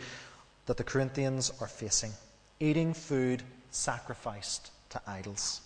that 0.64 0.78
the 0.78 0.82
Corinthians 0.82 1.52
are 1.60 1.66
facing 1.66 2.12
eating 2.60 2.94
food 2.94 3.42
sacrificed 3.72 4.70
to 4.88 5.02
idols. 5.06 5.60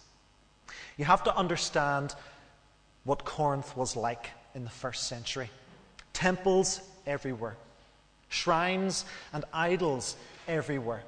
You 0.96 1.04
have 1.04 1.22
to 1.22 1.37
understand 1.37 2.16
what 3.04 3.25
Corinth 3.25 3.76
was 3.76 3.94
like 3.94 4.30
in 4.56 4.64
the 4.64 4.70
first 4.70 5.06
century 5.06 5.49
temples 6.12 6.80
everywhere, 7.06 7.56
shrines 8.28 9.04
and 9.32 9.44
idols 9.52 10.16
everywhere. 10.49 11.04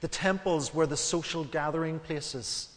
The 0.00 0.08
temples 0.08 0.74
were 0.74 0.86
the 0.86 0.96
social 0.96 1.44
gathering 1.44 1.98
places. 1.98 2.70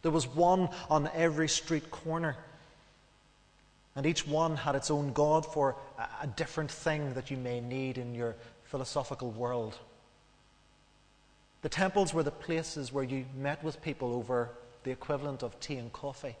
There 0.00 0.10
was 0.10 0.26
one 0.26 0.70
on 0.88 1.10
every 1.14 1.50
street 1.50 1.90
corner. 1.90 2.34
And 3.94 4.06
each 4.06 4.26
one 4.26 4.56
had 4.56 4.74
its 4.74 4.90
own 4.90 5.12
God 5.12 5.44
for 5.44 5.76
a 6.20 6.26
different 6.26 6.70
thing 6.70 7.14
that 7.14 7.30
you 7.30 7.36
may 7.36 7.60
need 7.60 7.98
in 7.98 8.14
your 8.14 8.36
philosophical 8.64 9.30
world. 9.30 9.76
The 11.60 11.68
temples 11.68 12.14
were 12.14 12.22
the 12.22 12.30
places 12.30 12.92
where 12.92 13.04
you 13.04 13.26
met 13.36 13.62
with 13.62 13.82
people 13.82 14.14
over 14.14 14.50
the 14.84 14.90
equivalent 14.90 15.42
of 15.42 15.58
tea 15.60 15.76
and 15.76 15.92
coffee. 15.92 16.36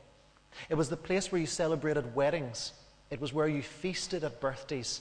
It 0.68 0.74
was 0.74 0.88
the 0.88 0.96
place 0.96 1.30
where 1.30 1.40
you 1.40 1.46
celebrated 1.46 2.14
weddings. 2.14 2.72
It 3.10 3.20
was 3.20 3.32
where 3.32 3.48
you 3.48 3.62
feasted 3.62 4.24
at 4.24 4.40
birthdays. 4.40 5.00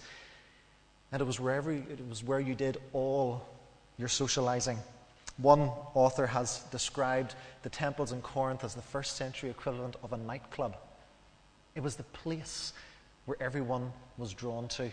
And 1.11 1.21
it 1.21 1.25
was, 1.25 1.39
wherever, 1.39 1.71
it 1.71 2.07
was 2.07 2.23
where 2.23 2.39
you 2.39 2.53
did 2.53 2.77
all 2.93 3.45
your 3.97 4.07
socializing. 4.07 4.77
One 5.37 5.71
author 5.93 6.27
has 6.27 6.59
described 6.71 7.35
the 7.63 7.69
temples 7.69 8.11
in 8.11 8.21
Corinth 8.21 8.63
as 8.63 8.75
the 8.75 8.81
first 8.81 9.15
century 9.15 9.49
equivalent 9.49 9.95
of 10.03 10.13
a 10.13 10.17
nightclub. 10.17 10.75
It 11.75 11.83
was 11.83 11.95
the 11.95 12.03
place 12.03 12.73
where 13.25 13.37
everyone 13.41 13.93
was 14.17 14.33
drawn 14.33 14.67
to. 14.69 14.89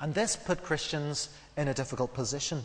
And 0.00 0.14
this 0.14 0.36
put 0.36 0.62
Christians 0.62 1.28
in 1.56 1.68
a 1.68 1.74
difficult 1.74 2.14
position 2.14 2.64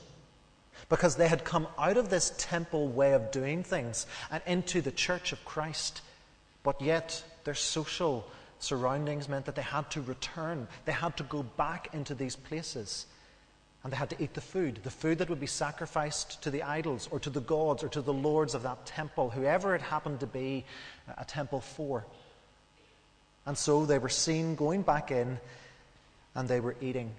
because 0.87 1.15
they 1.15 1.27
had 1.27 1.43
come 1.43 1.67
out 1.77 1.97
of 1.97 2.09
this 2.09 2.33
temple 2.37 2.87
way 2.87 3.13
of 3.13 3.31
doing 3.31 3.63
things 3.63 4.07
and 4.31 4.41
into 4.45 4.81
the 4.81 4.91
church 4.91 5.31
of 5.31 5.43
Christ. 5.45 6.01
But 6.63 6.81
yet, 6.81 7.23
their 7.43 7.53
social 7.53 8.25
surroundings 8.59 9.29
meant 9.29 9.45
that 9.45 9.55
they 9.55 9.61
had 9.61 9.89
to 9.91 10.01
return. 10.01 10.67
They 10.85 10.91
had 10.91 11.17
to 11.17 11.23
go 11.23 11.43
back 11.43 11.93
into 11.93 12.15
these 12.15 12.35
places. 12.35 13.05
And 13.83 13.93
they 13.93 13.97
had 13.97 14.09
to 14.09 14.21
eat 14.21 14.33
the 14.33 14.41
food, 14.41 14.81
the 14.83 14.89
food 14.89 15.19
that 15.19 15.29
would 15.29 15.39
be 15.39 15.47
sacrificed 15.47 16.41
to 16.43 16.51
the 16.51 16.63
idols 16.63 17.07
or 17.11 17.19
to 17.21 17.29
the 17.29 17.39
gods 17.39 17.81
or 17.83 17.87
to 17.89 18.01
the 18.01 18.13
lords 18.13 18.53
of 18.53 18.63
that 18.63 18.85
temple, 18.85 19.29
whoever 19.29 19.73
it 19.73 19.81
happened 19.81 20.19
to 20.19 20.27
be 20.27 20.65
a 21.17 21.23
temple 21.23 21.61
for. 21.61 22.05
And 23.45 23.57
so 23.57 23.85
they 23.85 23.97
were 23.97 24.09
seen 24.09 24.55
going 24.55 24.81
back 24.81 25.11
in 25.11 25.39
and 26.35 26.47
they 26.47 26.59
were 26.59 26.75
eating 26.81 27.11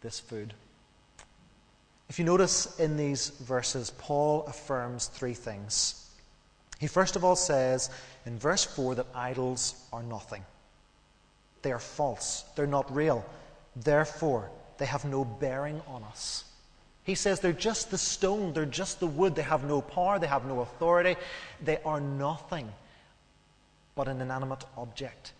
this 0.00 0.20
food. 0.20 0.54
If 2.08 2.18
you 2.18 2.24
notice 2.24 2.78
in 2.78 2.96
these 2.96 3.30
verses, 3.30 3.90
Paul 3.98 4.44
affirms 4.46 5.06
three 5.06 5.34
things. 5.34 6.10
He 6.78 6.86
first 6.86 7.16
of 7.16 7.24
all 7.24 7.36
says 7.36 7.90
in 8.26 8.38
verse 8.38 8.64
4 8.64 8.96
that 8.96 9.06
idols 9.14 9.74
are 9.92 10.02
nothing. 10.02 10.44
They 11.62 11.72
are 11.72 11.78
false. 11.78 12.44
They're 12.54 12.66
not 12.66 12.94
real. 12.94 13.24
Therefore, 13.76 14.50
they 14.78 14.86
have 14.86 15.04
no 15.04 15.24
bearing 15.24 15.80
on 15.86 16.02
us. 16.02 16.44
He 17.04 17.14
says 17.14 17.40
they're 17.40 17.52
just 17.52 17.90
the 17.90 17.98
stone, 17.98 18.52
they're 18.52 18.66
just 18.66 19.00
the 19.00 19.06
wood. 19.06 19.34
They 19.34 19.42
have 19.42 19.64
no 19.64 19.80
power, 19.80 20.18
they 20.18 20.26
have 20.26 20.44
no 20.44 20.60
authority. 20.60 21.16
They 21.62 21.78
are 21.84 22.00
nothing 22.00 22.70
but 23.94 24.08
an 24.08 24.20
inanimate 24.20 24.64
object. 24.76 25.32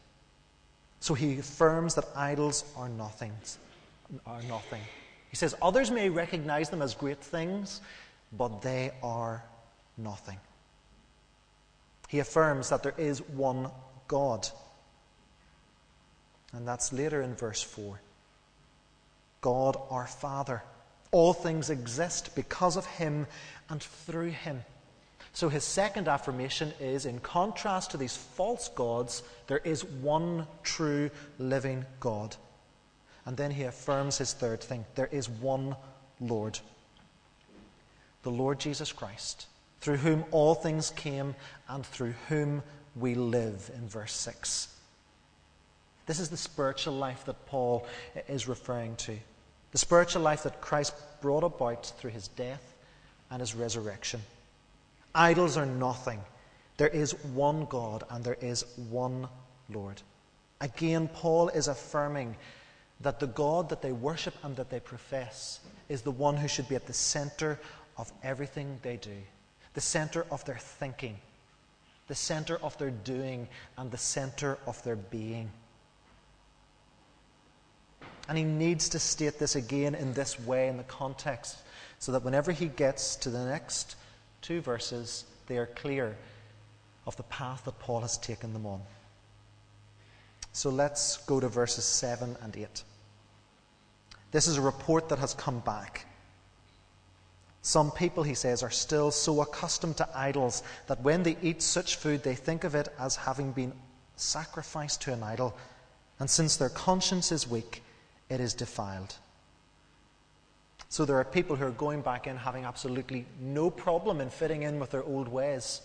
So 1.02 1.14
he 1.14 1.36
affirms 1.40 1.96
that 1.96 2.04
idols 2.14 2.64
are 2.76 2.88
nothing. 2.88 3.32
Are 4.24 4.40
nothing. 4.42 4.80
He 5.30 5.34
says 5.34 5.52
others 5.60 5.90
may 5.90 6.08
recognize 6.08 6.70
them 6.70 6.80
as 6.80 6.94
great 6.94 7.18
things, 7.18 7.80
but 8.32 8.62
they 8.62 8.92
are 9.02 9.42
nothing. 9.98 10.38
He 12.06 12.20
affirms 12.20 12.68
that 12.68 12.84
there 12.84 12.94
is 12.96 13.20
one 13.20 13.68
God. 14.06 14.46
And 16.52 16.68
that's 16.68 16.92
later 16.92 17.20
in 17.20 17.34
verse 17.34 17.62
4. 17.62 18.00
God 19.40 19.76
our 19.90 20.06
Father. 20.06 20.62
All 21.10 21.32
things 21.32 21.68
exist 21.68 22.36
because 22.36 22.76
of 22.76 22.86
Him 22.86 23.26
and 23.68 23.82
through 23.82 24.30
Him. 24.30 24.62
So 25.32 25.48
his 25.48 25.64
second 25.64 26.08
affirmation 26.08 26.72
is 26.78 27.06
in 27.06 27.18
contrast 27.20 27.90
to 27.92 27.96
these 27.96 28.16
false 28.16 28.68
gods, 28.68 29.22
there 29.46 29.58
is 29.58 29.84
one 29.84 30.46
true 30.62 31.10
living 31.38 31.86
God. 32.00 32.36
And 33.24 33.36
then 33.36 33.50
he 33.50 33.62
affirms 33.62 34.18
his 34.18 34.32
third 34.32 34.60
thing 34.60 34.84
there 34.94 35.08
is 35.10 35.28
one 35.28 35.76
Lord, 36.20 36.58
the 38.22 38.30
Lord 38.30 38.60
Jesus 38.60 38.92
Christ, 38.92 39.46
through 39.80 39.96
whom 39.98 40.24
all 40.30 40.54
things 40.54 40.90
came 40.90 41.34
and 41.68 41.84
through 41.84 42.14
whom 42.28 42.62
we 42.94 43.14
live, 43.14 43.70
in 43.74 43.88
verse 43.88 44.12
6. 44.12 44.68
This 46.06 46.20
is 46.20 46.28
the 46.28 46.36
spiritual 46.36 46.94
life 46.94 47.24
that 47.24 47.46
Paul 47.46 47.86
is 48.28 48.48
referring 48.48 48.96
to. 48.96 49.16
The 49.70 49.78
spiritual 49.78 50.22
life 50.22 50.42
that 50.42 50.60
Christ 50.60 50.94
brought 51.22 51.44
about 51.44 51.86
through 51.98 52.10
his 52.10 52.28
death 52.28 52.74
and 53.30 53.40
his 53.40 53.54
resurrection. 53.54 54.20
Idols 55.14 55.56
are 55.56 55.66
nothing. 55.66 56.20
There 56.76 56.88
is 56.88 57.12
one 57.26 57.66
God 57.66 58.04
and 58.10 58.24
there 58.24 58.38
is 58.40 58.64
one 58.90 59.28
Lord. 59.68 60.00
Again, 60.60 61.08
Paul 61.08 61.48
is 61.48 61.68
affirming 61.68 62.36
that 63.00 63.20
the 63.20 63.26
God 63.26 63.68
that 63.68 63.82
they 63.82 63.92
worship 63.92 64.34
and 64.42 64.56
that 64.56 64.70
they 64.70 64.80
profess 64.80 65.60
is 65.88 66.02
the 66.02 66.10
one 66.10 66.36
who 66.36 66.48
should 66.48 66.68
be 66.68 66.76
at 66.76 66.86
the 66.86 66.92
center 66.92 67.58
of 67.96 68.10
everything 68.22 68.78
they 68.82 68.96
do, 68.96 69.16
the 69.74 69.80
center 69.80 70.24
of 70.30 70.44
their 70.44 70.58
thinking, 70.58 71.18
the 72.06 72.14
center 72.14 72.58
of 72.62 72.78
their 72.78 72.90
doing, 72.90 73.48
and 73.76 73.90
the 73.90 73.98
center 73.98 74.58
of 74.66 74.82
their 74.84 74.96
being. 74.96 75.50
And 78.28 78.38
he 78.38 78.44
needs 78.44 78.88
to 78.90 78.98
state 78.98 79.38
this 79.38 79.56
again 79.56 79.94
in 79.94 80.12
this 80.14 80.38
way 80.38 80.68
in 80.68 80.76
the 80.76 80.84
context 80.84 81.58
so 81.98 82.12
that 82.12 82.22
whenever 82.22 82.52
he 82.52 82.66
gets 82.66 83.16
to 83.16 83.30
the 83.30 83.44
next 83.44 83.96
two 84.42 84.60
verses, 84.60 85.24
they 85.46 85.56
are 85.56 85.66
clear 85.66 86.16
of 87.06 87.16
the 87.16 87.22
path 87.24 87.64
that 87.64 87.78
Paul 87.78 88.00
has 88.00 88.18
taken 88.18 88.52
them 88.52 88.66
on. 88.66 88.82
So 90.52 90.68
let's 90.68 91.16
go 91.18 91.40
to 91.40 91.48
verses 91.48 91.84
7 91.84 92.36
and 92.42 92.56
8. 92.56 92.82
This 94.32 94.46
is 94.46 94.58
a 94.58 94.62
report 94.62 95.08
that 95.08 95.18
has 95.18 95.34
come 95.34 95.60
back. 95.60 96.06
Some 97.62 97.90
people, 97.92 98.24
he 98.24 98.34
says, 98.34 98.62
are 98.62 98.70
still 98.70 99.10
so 99.10 99.40
accustomed 99.40 99.96
to 99.98 100.08
idols 100.14 100.62
that 100.88 101.00
when 101.02 101.22
they 101.22 101.36
eat 101.42 101.62
such 101.62 101.96
food, 101.96 102.22
they 102.22 102.34
think 102.34 102.64
of 102.64 102.74
it 102.74 102.88
as 102.98 103.14
having 103.14 103.52
been 103.52 103.72
sacrificed 104.16 105.00
to 105.02 105.12
an 105.12 105.22
idol. 105.22 105.56
And 106.18 106.28
since 106.28 106.56
their 106.56 106.68
conscience 106.68 107.30
is 107.30 107.48
weak, 107.48 107.82
it 108.28 108.40
is 108.40 108.52
defiled. 108.52 109.14
So 110.92 111.06
there 111.06 111.16
are 111.16 111.24
people 111.24 111.56
who 111.56 111.64
are 111.64 111.70
going 111.70 112.02
back 112.02 112.26
in 112.26 112.36
having 112.36 112.66
absolutely 112.66 113.24
no 113.40 113.70
problem 113.70 114.20
in 114.20 114.28
fitting 114.28 114.64
in 114.64 114.78
with 114.78 114.90
their 114.90 115.02
old 115.02 115.26
ways. 115.26 115.80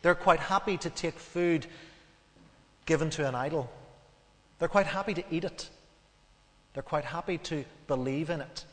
They're 0.00 0.14
quite 0.14 0.40
happy 0.40 0.78
to 0.78 0.88
take 0.88 1.18
food 1.18 1.66
given 2.86 3.10
to 3.10 3.28
an 3.28 3.34
idol. 3.34 3.70
They're 4.58 4.66
quite 4.70 4.86
happy 4.86 5.12
to 5.12 5.24
eat 5.30 5.44
it. 5.44 5.68
They're 6.72 6.82
quite 6.82 7.04
happy 7.04 7.36
to 7.36 7.62
believe 7.88 8.30
in 8.30 8.40
it. 8.40 8.64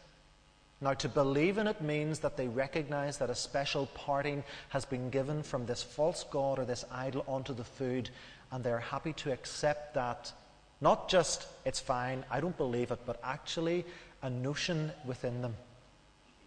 Now, 0.79 0.94
to 0.94 1.10
believe 1.10 1.58
in 1.58 1.67
it 1.67 1.82
means 1.82 2.20
that 2.20 2.38
they 2.38 2.48
recognize 2.48 3.17
that 3.17 3.29
a 3.29 3.36
special 3.36 3.88
parting 3.88 4.46
has 4.70 4.86
been 4.86 5.10
given 5.10 5.44
from 5.44 5.65
this 5.65 5.84
false 5.84 6.24
god 6.32 6.58
or 6.58 6.63
this 6.63 6.86
idol 6.89 7.25
onto 7.27 7.53
the 7.53 7.65
food, 7.65 8.12
and 8.53 8.63
they're 8.63 8.79
happy 8.79 9.12
to 9.12 9.34
accept 9.34 9.96
that. 9.96 10.32
Not 10.79 11.10
just, 11.10 11.48
it's 11.65 11.82
fine, 11.82 12.24
I 12.32 12.39
don't 12.39 12.55
believe 12.55 12.91
it, 12.91 13.00
but 13.05 13.20
actually 13.25 13.84
a 14.25 14.29
notion 14.29 14.91
within 15.05 15.44
them 15.44 15.55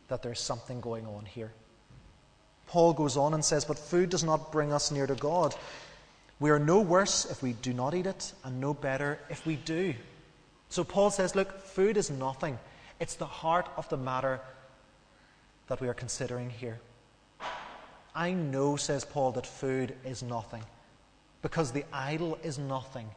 that 0.09 0.21
there's 0.21 0.41
something 0.41 0.81
going 0.81 1.07
on 1.07 1.25
here. 1.25 1.53
Paul 2.67 2.93
goes 2.93 3.17
on 3.17 3.35
and 3.35 3.45
says, 3.45 3.65
But 3.65 3.79
food 3.79 4.11
does 4.11 4.25
not 4.25 4.51
bring 4.51 4.73
us 4.73 4.91
near 4.91 5.07
to 5.07 5.15
God. 5.15 5.55
We 6.41 6.51
are 6.51 6.59
no 6.59 6.81
worse 6.81 7.25
if 7.31 7.41
we 7.41 7.53
do 7.53 7.73
not 7.73 7.95
eat 7.95 8.07
it, 8.07 8.33
and 8.45 8.61
no 8.61 8.75
better 8.75 9.21
if 9.31 9.47
we 9.47 9.57
do. 9.57 9.95
So 10.69 10.83
Paul 10.83 11.11
says, 11.11 11.37
Look, 11.37 11.61
food 11.61 11.97
is 11.97 12.11
nothing. 12.11 12.59
It's 12.99 13.15
the 13.15 13.27
heart 13.27 13.69
of 13.77 13.89
the 13.89 13.97
matter 13.97 14.41
that 15.69 15.81
we 15.81 15.87
are 15.89 15.95
considering 15.95 16.51
here. 16.51 16.81
I 18.13 18.33
know, 18.33 18.75
says 18.75 19.05
Paul, 19.05 19.31
that 19.33 19.47
food 19.47 19.95
is 20.05 20.25
nothing 20.25 20.65
because 21.43 21.71
the 21.71 21.85
idol 21.93 22.39
is 22.43 22.59
nothing. 22.59 23.09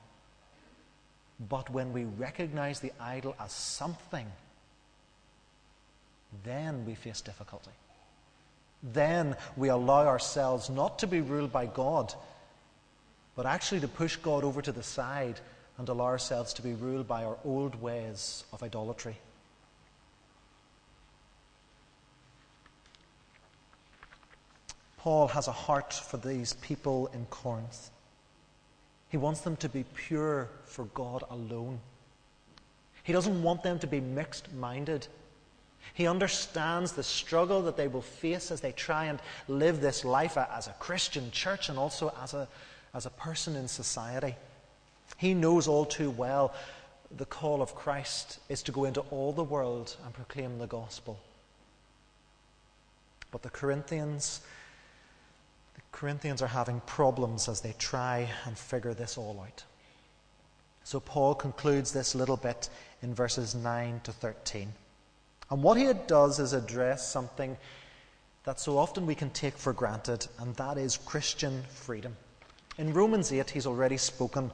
But 1.50 1.72
when 1.72 1.91
we 1.91 2.03
recognize 2.03 2.80
the 2.80 2.94
idol 3.00 3.36
as 3.39 3.51
something, 3.51 4.27
then 6.44 6.86
we 6.86 6.96
face 6.96 7.22
difficulty. 7.22 7.72
Then 8.84 9.36
we 9.56 9.70
allow 9.70 10.08
ourselves 10.08 10.70
not 10.70 11.00
to 11.00 11.08
be 11.08 11.22
ruled 11.22 11.52
by 11.52 11.68
God, 11.68 12.14
but 13.36 13.46
actually 13.46 13.82
to 13.82 13.88
push 13.88 14.16
God 14.16 14.44
over 14.44 14.62
to 14.62 14.72
the 14.72 14.84
side 14.84 15.40
and 15.78 15.88
allow 15.88 16.06
ourselves 16.06 16.54
to 16.54 16.62
be 16.62 16.74
ruled 16.74 17.08
by 17.08 17.24
our 17.24 17.38
old 17.44 17.82
ways 17.82 18.44
of 18.54 18.64
idolatry. 18.64 19.18
Paul 24.98 25.28
has 25.30 25.48
a 25.48 25.52
heart 25.52 25.94
for 25.94 26.18
these 26.18 26.54
people 26.54 27.08
in 27.14 27.26
Corinth. 27.32 27.90
He 29.10 29.18
wants 29.18 29.42
them 29.42 29.56
to 29.58 29.68
be 29.68 29.84
pure 29.96 30.48
for 30.64 30.86
God 30.86 31.24
alone. 31.32 31.80
He 33.04 33.12
doesn't 33.12 33.42
want 33.42 33.64
them 33.64 33.80
to 33.80 33.88
be 33.88 34.00
mixed 34.00 34.54
minded. 34.54 35.08
He 35.94 36.08
understands 36.08 36.94
the 36.94 37.04
struggle 37.04 37.62
that 37.64 37.78
they 37.78 37.88
will 37.88 38.02
face 38.02 38.52
as 38.52 38.62
they 38.62 38.72
try 38.72 39.06
and 39.06 39.20
live 39.48 39.82
this 39.82 40.06
life 40.06 40.38
as 40.38 40.68
a 40.68 40.76
Christian 40.80 41.32
church 41.32 41.70
and 41.70 41.78
also 41.78 42.14
as 42.22 42.34
a, 42.34 42.48
as 42.94 43.06
a 43.06 43.12
person 43.12 43.56
in 43.56 43.68
society. 43.68 44.36
He 45.18 45.34
knows 45.34 45.68
all 45.68 45.86
too 45.86 46.10
well 46.10 46.54
the 47.18 47.26
call 47.26 47.62
of 47.62 47.76
Christ 47.76 48.40
is 48.48 48.64
to 48.64 48.72
go 48.72 48.86
into 48.86 49.02
all 49.12 49.34
the 49.34 49.44
world 49.44 49.96
and 50.06 50.14
proclaim 50.14 50.58
the 50.58 50.68
gospel. 50.68 51.20
But 53.32 53.44
the 53.44 53.50
Corinthians 53.50 54.42
the 55.76 55.82
Corinthians 55.92 56.42
are 56.42 56.48
having 56.48 56.82
problems 56.82 57.48
as 57.48 57.62
they 57.62 57.74
try 57.78 58.30
and 58.46 58.58
figure 58.58 58.94
this 58.94 59.18
all 59.18 59.40
out. 59.46 59.64
So 60.84 61.00
Paul 61.00 61.36
concludes 61.36 61.92
this 61.92 62.16
little 62.16 62.38
bit 62.38 62.70
in 63.02 63.14
verses 63.14 63.56
9 63.56 64.02
to 64.04 64.12
13. 64.12 64.74
And 65.52 65.62
what 65.62 65.78
he 65.78 65.92
does 66.08 66.40
is 66.40 66.54
address 66.54 67.08
something 67.08 67.58
that 68.46 68.60
so 68.60 68.78
often 68.78 69.06
we 69.06 69.14
can 69.14 69.30
take 69.30 69.58
for 69.58 69.74
granted, 69.74 70.26
and 70.40 70.56
that 70.56 70.78
is 70.78 70.98
Christian 70.98 71.64
freedom. 71.70 72.16
In 72.78 72.94
Romans 72.94 73.32
8, 73.32 73.50
he's 73.50 73.68
already 73.68 73.98
spoken 73.98 74.50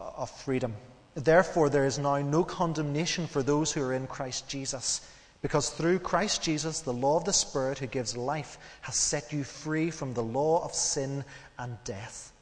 of 0.00 0.30
freedom. 0.30 0.74
Therefore, 1.14 1.68
there 1.68 1.84
is 1.84 1.98
now 1.98 2.18
no 2.18 2.42
condemnation 2.42 3.26
for 3.26 3.42
those 3.42 3.70
who 3.70 3.82
are 3.82 3.92
in 3.92 4.06
Christ 4.06 4.48
Jesus 4.48 5.02
because 5.42 5.70
through 5.70 6.00
Christ 6.00 6.42
Jesus, 6.42 6.80
the 6.80 6.92
law 6.92 7.16
of 7.16 7.24
the 7.24 7.32
Spirit 7.32 7.78
who 7.78 7.86
gives 7.86 8.16
life 8.16 8.58
has 8.82 8.94
set 8.94 9.32
you 9.32 9.42
free 9.42 9.90
from 9.90 10.12
the 10.12 10.22
law 10.22 10.62
of 10.64 10.74
sin 10.74 11.24
and 11.58 11.78
death. 11.84 12.32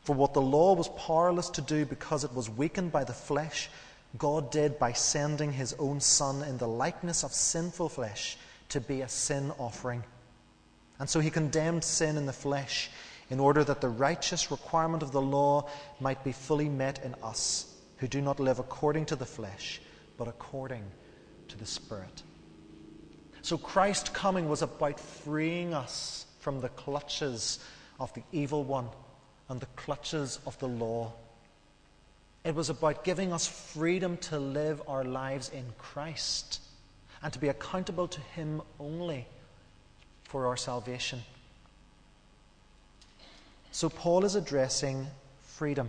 For 0.00 0.14
what 0.14 0.34
the 0.34 0.42
law 0.42 0.74
was 0.74 0.88
powerless 0.88 1.48
to 1.50 1.60
do 1.60 1.86
because 1.86 2.24
it 2.24 2.34
was 2.34 2.50
weakened 2.50 2.92
by 2.92 3.04
the 3.04 3.12
flesh, 3.12 3.70
God 4.16 4.50
did 4.50 4.78
by 4.78 4.92
sending 4.92 5.52
his 5.52 5.74
own 5.78 6.00
Son 6.00 6.42
in 6.42 6.58
the 6.58 6.68
likeness 6.68 7.24
of 7.24 7.32
sinful 7.32 7.88
flesh 7.88 8.36
to 8.68 8.80
be 8.80 9.00
a 9.00 9.08
sin 9.08 9.52
offering. 9.58 10.04
And 10.98 11.08
so 11.08 11.20
he 11.20 11.30
condemned 11.30 11.82
sin 11.82 12.16
in 12.16 12.26
the 12.26 12.32
flesh 12.32 12.90
in 13.30 13.40
order 13.40 13.64
that 13.64 13.80
the 13.80 13.88
righteous 13.88 14.50
requirement 14.50 15.02
of 15.02 15.12
the 15.12 15.20
law 15.20 15.68
might 15.98 16.22
be 16.22 16.32
fully 16.32 16.68
met 16.68 17.04
in 17.04 17.14
us 17.22 17.74
who 17.96 18.06
do 18.06 18.20
not 18.20 18.38
live 18.38 18.58
according 18.58 19.06
to 19.06 19.16
the 19.16 19.26
flesh, 19.26 19.80
but 20.16 20.28
according 20.28 20.84
to 21.48 21.58
the 21.58 21.66
Spirit. 21.66 22.22
So 23.42 23.58
Christ 23.58 24.14
coming 24.14 24.48
was 24.48 24.62
about 24.62 25.00
freeing 25.00 25.74
us 25.74 26.26
from 26.40 26.60
the 26.60 26.68
clutches 26.70 27.58
of 27.98 28.12
the 28.14 28.22
evil 28.32 28.64
one 28.64 28.88
and 29.48 29.60
the 29.60 29.66
clutches 29.76 30.38
of 30.46 30.58
the 30.58 30.68
law. 30.68 31.12
It 32.44 32.54
was 32.54 32.68
about 32.68 33.04
giving 33.04 33.32
us 33.32 33.46
freedom 33.46 34.18
to 34.18 34.38
live 34.38 34.82
our 34.86 35.02
lives 35.02 35.48
in 35.48 35.64
Christ 35.78 36.60
and 37.22 37.32
to 37.32 37.38
be 37.38 37.48
accountable 37.48 38.06
to 38.06 38.20
Him 38.20 38.60
only 38.78 39.26
for 40.24 40.46
our 40.46 40.56
salvation. 40.56 41.22
So, 43.72 43.88
Paul 43.88 44.24
is 44.24 44.34
addressing 44.34 45.06
freedom. 45.42 45.88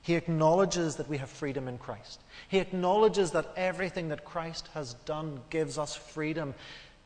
He 0.00 0.14
acknowledges 0.14 0.96
that 0.96 1.08
we 1.08 1.18
have 1.18 1.30
freedom 1.30 1.68
in 1.68 1.78
Christ. 1.78 2.20
He 2.48 2.58
acknowledges 2.58 3.30
that 3.32 3.52
everything 3.56 4.08
that 4.08 4.24
Christ 4.24 4.68
has 4.74 4.94
done 5.06 5.40
gives 5.50 5.78
us 5.78 5.94
freedom 5.94 6.54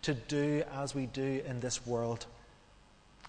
to 0.03 0.15
do 0.15 0.63
as 0.73 0.95
we 0.95 1.07
do 1.07 1.43
in 1.47 1.61
this 1.61 1.87
world. 1.87 2.27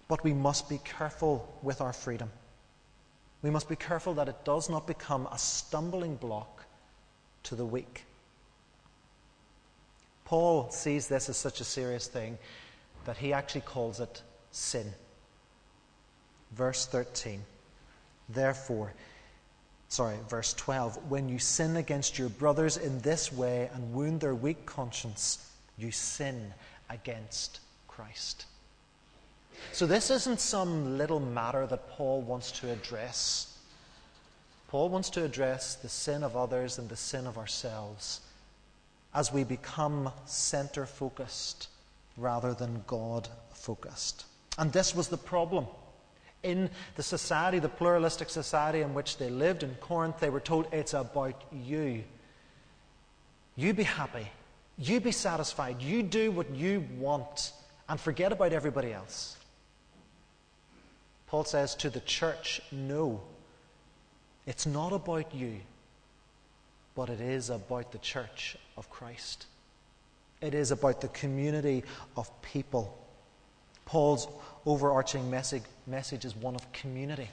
But 0.08 0.24
we 0.24 0.34
must 0.34 0.70
be 0.70 0.80
careful 0.84 1.52
with 1.62 1.82
our 1.82 1.94
freedom. 1.94 2.32
We 3.42 3.50
must 3.50 3.70
be 3.70 3.76
careful 3.76 4.14
that 4.16 4.28
it 4.28 4.44
does 4.44 4.70
not 4.70 4.86
become 4.86 5.28
a 5.32 5.38
stumbling 5.38 6.16
block 6.16 6.66
to 7.44 7.56
the 7.56 7.66
weak. 7.66 8.04
Paul 10.26 10.70
sees 10.70 11.08
this 11.08 11.30
as 11.30 11.38
such 11.38 11.62
a 11.62 11.64
serious 11.64 12.08
thing 12.08 12.38
that 13.06 13.18
he 13.18 13.34
actually 13.34 13.62
calls 13.62 14.00
it 14.00 14.22
sin. 14.52 14.94
Verse 16.52 16.86
13. 16.86 17.42
Therefore, 18.28 18.94
sorry, 19.88 20.18
verse 20.30 20.54
12, 20.54 21.10
when 21.10 21.30
you 21.30 21.40
sin 21.40 21.78
against 21.78 22.20
your 22.20 22.30
brothers 22.30 22.78
in 22.78 23.00
this 23.02 23.32
way 23.34 23.70
and 23.74 23.94
wound 23.94 24.20
their 24.22 24.36
weak 24.36 24.66
conscience, 24.66 25.50
you 25.78 25.92
sin 25.92 26.54
against 26.90 27.60
Christ. 27.88 28.46
So, 29.72 29.86
this 29.86 30.10
isn't 30.10 30.40
some 30.40 30.98
little 30.98 31.20
matter 31.20 31.66
that 31.68 31.90
Paul 31.90 32.22
wants 32.22 32.52
to 32.60 32.72
address. 32.72 33.58
Paul 34.68 34.90
wants 34.90 35.10
to 35.12 35.24
address 35.24 35.76
the 35.76 35.90
sin 35.90 36.24
of 36.24 36.36
others 36.36 36.78
and 36.78 36.90
the 36.90 36.96
sin 36.96 37.26
of 37.26 37.38
ourselves 37.38 38.22
as 39.14 39.34
we 39.34 39.44
become 39.44 40.12
center 40.26 40.86
focused 40.86 41.70
rather 42.18 42.54
than 42.54 42.84
God 42.86 43.28
focused. 43.54 44.26
And 44.58 44.72
this 44.72 44.94
was 44.94 45.08
the 45.08 45.18
problem 45.18 45.66
in 46.44 46.70
the 46.96 47.04
society, 47.04 47.60
the 47.60 47.70
pluralistic 47.70 48.30
society 48.30 48.82
in 48.82 48.94
which 48.94 49.18
they 49.18 49.30
lived 49.30 49.64
in 49.64 49.76
Corinth, 49.76 50.20
they 50.20 50.30
were 50.30 50.40
told 50.40 50.68
it's 50.72 50.94
about 50.94 51.42
you. 51.52 52.04
You 53.56 53.74
be 53.74 53.84
happy. 53.84 54.28
You 54.78 55.02
be 55.02 55.12
satisfied. 55.12 55.82
You 55.82 56.04
do 56.04 56.32
what 56.32 56.50
you 56.52 56.86
want 56.98 57.52
and 57.90 58.00
forget 58.00 58.32
about 58.32 58.54
everybody 58.54 58.94
else. 58.94 59.36
Paul 61.30 61.44
says 61.44 61.76
to 61.76 61.90
the 61.90 62.00
church, 62.02 62.62
no, 62.72 63.22
it's 64.46 64.66
not 64.66 64.94
about 64.94 65.34
you, 65.34 65.58
but 66.96 67.10
it 67.10 67.22
is 67.22 67.50
about 67.50 67.92
the 67.92 68.00
church 68.00 68.58
of 68.78 68.90
Christ. 68.90 69.46
It 70.42 70.54
is 70.54 70.72
about 70.72 71.02
the 71.02 71.08
community 71.10 71.84
of 72.18 72.30
people. 72.42 72.98
Paul's 73.86 74.28
overarching 74.66 75.30
message, 75.30 75.64
message 75.86 76.26
is 76.26 76.36
one 76.36 76.56
of 76.56 76.72
community. 76.72 77.30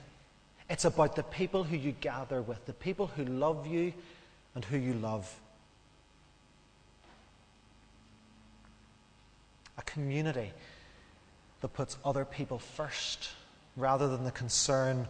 It's 0.69 0.85
about 0.85 1.15
the 1.15 1.23
people 1.23 1.63
who 1.63 1.77
you 1.77 1.93
gather 1.93 2.41
with, 2.41 2.65
the 2.65 2.73
people 2.73 3.07
who 3.07 3.25
love 3.25 3.65
you 3.65 3.93
and 4.53 4.63
who 4.65 4.77
you 4.77 4.93
love. 4.93 5.33
a 9.77 9.81
community 9.83 10.51
that 11.61 11.67
puts 11.69 11.97
other 12.03 12.25
people 12.25 12.59
first 12.59 13.29
rather 13.77 14.09
than 14.09 14.25
the 14.25 14.31
concern 14.31 15.07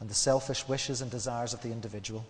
and 0.00 0.10
the 0.10 0.14
selfish 0.14 0.66
wishes 0.66 1.02
and 1.02 1.10
desires 1.10 1.54
of 1.54 1.62
the 1.62 1.70
individual. 1.70 2.26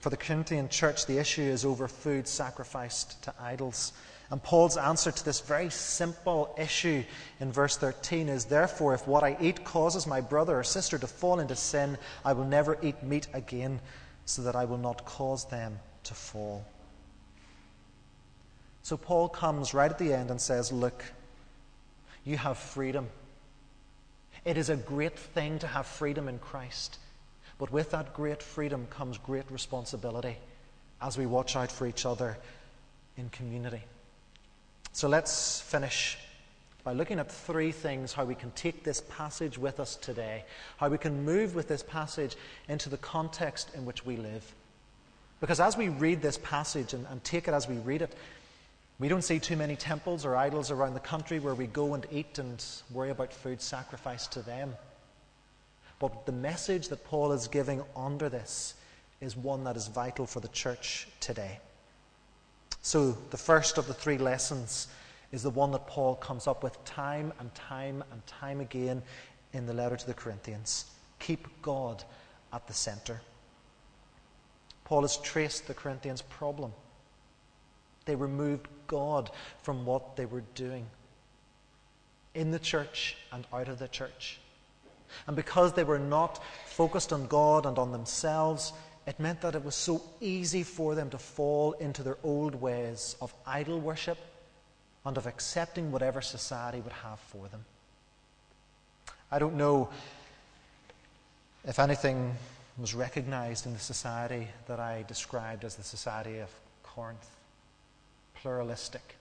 For 0.00 0.10
the 0.10 0.16
Corinthian 0.16 0.68
church, 0.68 1.06
the 1.06 1.18
issue 1.18 1.42
is 1.42 1.64
over 1.64 1.86
food 1.86 2.26
sacrificed 2.26 3.22
to 3.22 3.34
idols. 3.40 3.92
And 4.30 4.42
Paul's 4.42 4.76
answer 4.76 5.12
to 5.12 5.24
this 5.24 5.40
very 5.40 5.70
simple 5.70 6.54
issue 6.58 7.04
in 7.38 7.52
verse 7.52 7.76
13 7.76 8.28
is 8.28 8.46
Therefore, 8.46 8.94
if 8.94 9.06
what 9.06 9.22
I 9.22 9.36
eat 9.40 9.64
causes 9.64 10.06
my 10.06 10.20
brother 10.20 10.58
or 10.58 10.64
sister 10.64 10.98
to 10.98 11.06
fall 11.06 11.38
into 11.38 11.54
sin, 11.54 11.98
I 12.24 12.32
will 12.32 12.46
never 12.46 12.78
eat 12.82 13.02
meat 13.02 13.28
again, 13.32 13.80
so 14.24 14.42
that 14.42 14.56
I 14.56 14.64
will 14.64 14.78
not 14.78 15.04
cause 15.04 15.44
them 15.44 15.78
to 16.04 16.14
fall. 16.14 16.64
So 18.82 18.96
Paul 18.96 19.28
comes 19.28 19.74
right 19.74 19.90
at 19.90 19.98
the 19.98 20.12
end 20.12 20.30
and 20.30 20.40
says, 20.40 20.72
Look, 20.72 21.04
you 22.24 22.36
have 22.38 22.58
freedom. 22.58 23.08
It 24.44 24.56
is 24.56 24.70
a 24.70 24.76
great 24.76 25.18
thing 25.18 25.58
to 25.60 25.66
have 25.66 25.86
freedom 25.86 26.28
in 26.28 26.38
Christ. 26.38 26.98
But 27.58 27.70
with 27.70 27.92
that 27.92 28.14
great 28.14 28.42
freedom 28.42 28.86
comes 28.90 29.18
great 29.18 29.48
responsibility 29.50 30.36
as 31.00 31.16
we 31.16 31.26
watch 31.26 31.54
out 31.54 31.70
for 31.70 31.86
each 31.86 32.04
other 32.04 32.36
in 33.16 33.28
community. 33.30 33.82
So 34.92 35.08
let's 35.08 35.60
finish 35.60 36.18
by 36.84 36.92
looking 36.92 37.20
at 37.20 37.30
three 37.30 37.70
things 37.70 38.12
how 38.12 38.24
we 38.24 38.34
can 38.34 38.50
take 38.52 38.82
this 38.82 39.02
passage 39.08 39.56
with 39.56 39.78
us 39.78 39.94
today, 39.94 40.44
how 40.76 40.88
we 40.88 40.98
can 40.98 41.24
move 41.24 41.54
with 41.54 41.68
this 41.68 41.82
passage 41.84 42.36
into 42.68 42.88
the 42.88 42.98
context 42.98 43.70
in 43.74 43.84
which 43.84 44.04
we 44.04 44.16
live. 44.16 44.54
Because 45.40 45.60
as 45.60 45.76
we 45.76 45.88
read 45.88 46.20
this 46.20 46.38
passage 46.38 46.94
and, 46.94 47.06
and 47.10 47.22
take 47.22 47.46
it 47.46 47.54
as 47.54 47.68
we 47.68 47.76
read 47.76 48.02
it, 48.02 48.14
we 49.02 49.08
don't 49.08 49.22
see 49.22 49.40
too 49.40 49.56
many 49.56 49.74
temples 49.74 50.24
or 50.24 50.36
idols 50.36 50.70
around 50.70 50.94
the 50.94 51.00
country 51.00 51.40
where 51.40 51.56
we 51.56 51.66
go 51.66 51.94
and 51.94 52.06
eat 52.12 52.38
and 52.38 52.64
worry 52.92 53.10
about 53.10 53.32
food 53.32 53.60
sacrificed 53.60 54.30
to 54.30 54.42
them. 54.42 54.76
But 55.98 56.24
the 56.24 56.30
message 56.30 56.86
that 56.86 57.02
Paul 57.02 57.32
is 57.32 57.48
giving 57.48 57.82
under 57.96 58.28
this 58.28 58.74
is 59.20 59.36
one 59.36 59.64
that 59.64 59.76
is 59.76 59.88
vital 59.88 60.24
for 60.24 60.38
the 60.38 60.46
church 60.46 61.08
today. 61.18 61.58
So, 62.82 63.18
the 63.30 63.36
first 63.36 63.76
of 63.76 63.88
the 63.88 63.94
three 63.94 64.18
lessons 64.18 64.86
is 65.32 65.42
the 65.42 65.50
one 65.50 65.72
that 65.72 65.88
Paul 65.88 66.14
comes 66.14 66.46
up 66.46 66.62
with 66.62 66.84
time 66.84 67.32
and 67.40 67.52
time 67.56 68.04
and 68.12 68.24
time 68.28 68.60
again 68.60 69.02
in 69.52 69.66
the 69.66 69.74
letter 69.74 69.96
to 69.96 70.06
the 70.06 70.14
Corinthians. 70.14 70.84
Keep 71.18 71.48
God 71.60 72.04
at 72.52 72.68
the 72.68 72.72
center. 72.72 73.20
Paul 74.84 75.02
has 75.02 75.16
traced 75.16 75.66
the 75.66 75.74
Corinthians' 75.74 76.22
problem. 76.22 76.72
They 78.04 78.14
removed 78.14 78.68
God 78.86 79.30
from 79.62 79.84
what 79.84 80.16
they 80.16 80.26
were 80.26 80.44
doing 80.54 80.86
in 82.34 82.50
the 82.50 82.58
church 82.58 83.16
and 83.32 83.46
out 83.52 83.68
of 83.68 83.78
the 83.78 83.88
church. 83.88 84.38
And 85.26 85.36
because 85.36 85.74
they 85.74 85.84
were 85.84 85.98
not 85.98 86.42
focused 86.66 87.12
on 87.12 87.26
God 87.26 87.66
and 87.66 87.78
on 87.78 87.92
themselves, 87.92 88.72
it 89.06 89.20
meant 89.20 89.40
that 89.42 89.54
it 89.54 89.64
was 89.64 89.74
so 89.74 90.02
easy 90.20 90.62
for 90.62 90.94
them 90.94 91.10
to 91.10 91.18
fall 91.18 91.72
into 91.72 92.02
their 92.02 92.16
old 92.22 92.54
ways 92.54 93.16
of 93.20 93.34
idol 93.46 93.78
worship 93.78 94.18
and 95.04 95.16
of 95.16 95.26
accepting 95.26 95.90
whatever 95.92 96.20
society 96.20 96.80
would 96.80 96.92
have 96.92 97.18
for 97.18 97.48
them. 97.48 97.64
I 99.30 99.38
don't 99.38 99.56
know 99.56 99.88
if 101.64 101.78
anything 101.78 102.34
was 102.78 102.94
recognized 102.94 103.66
in 103.66 103.72
the 103.74 103.78
society 103.78 104.48
that 104.66 104.80
I 104.80 105.04
described 105.06 105.64
as 105.64 105.74
the 105.76 105.82
society 105.82 106.38
of 106.38 106.48
Corinth 106.82 107.28
pluralistic. 108.42 109.16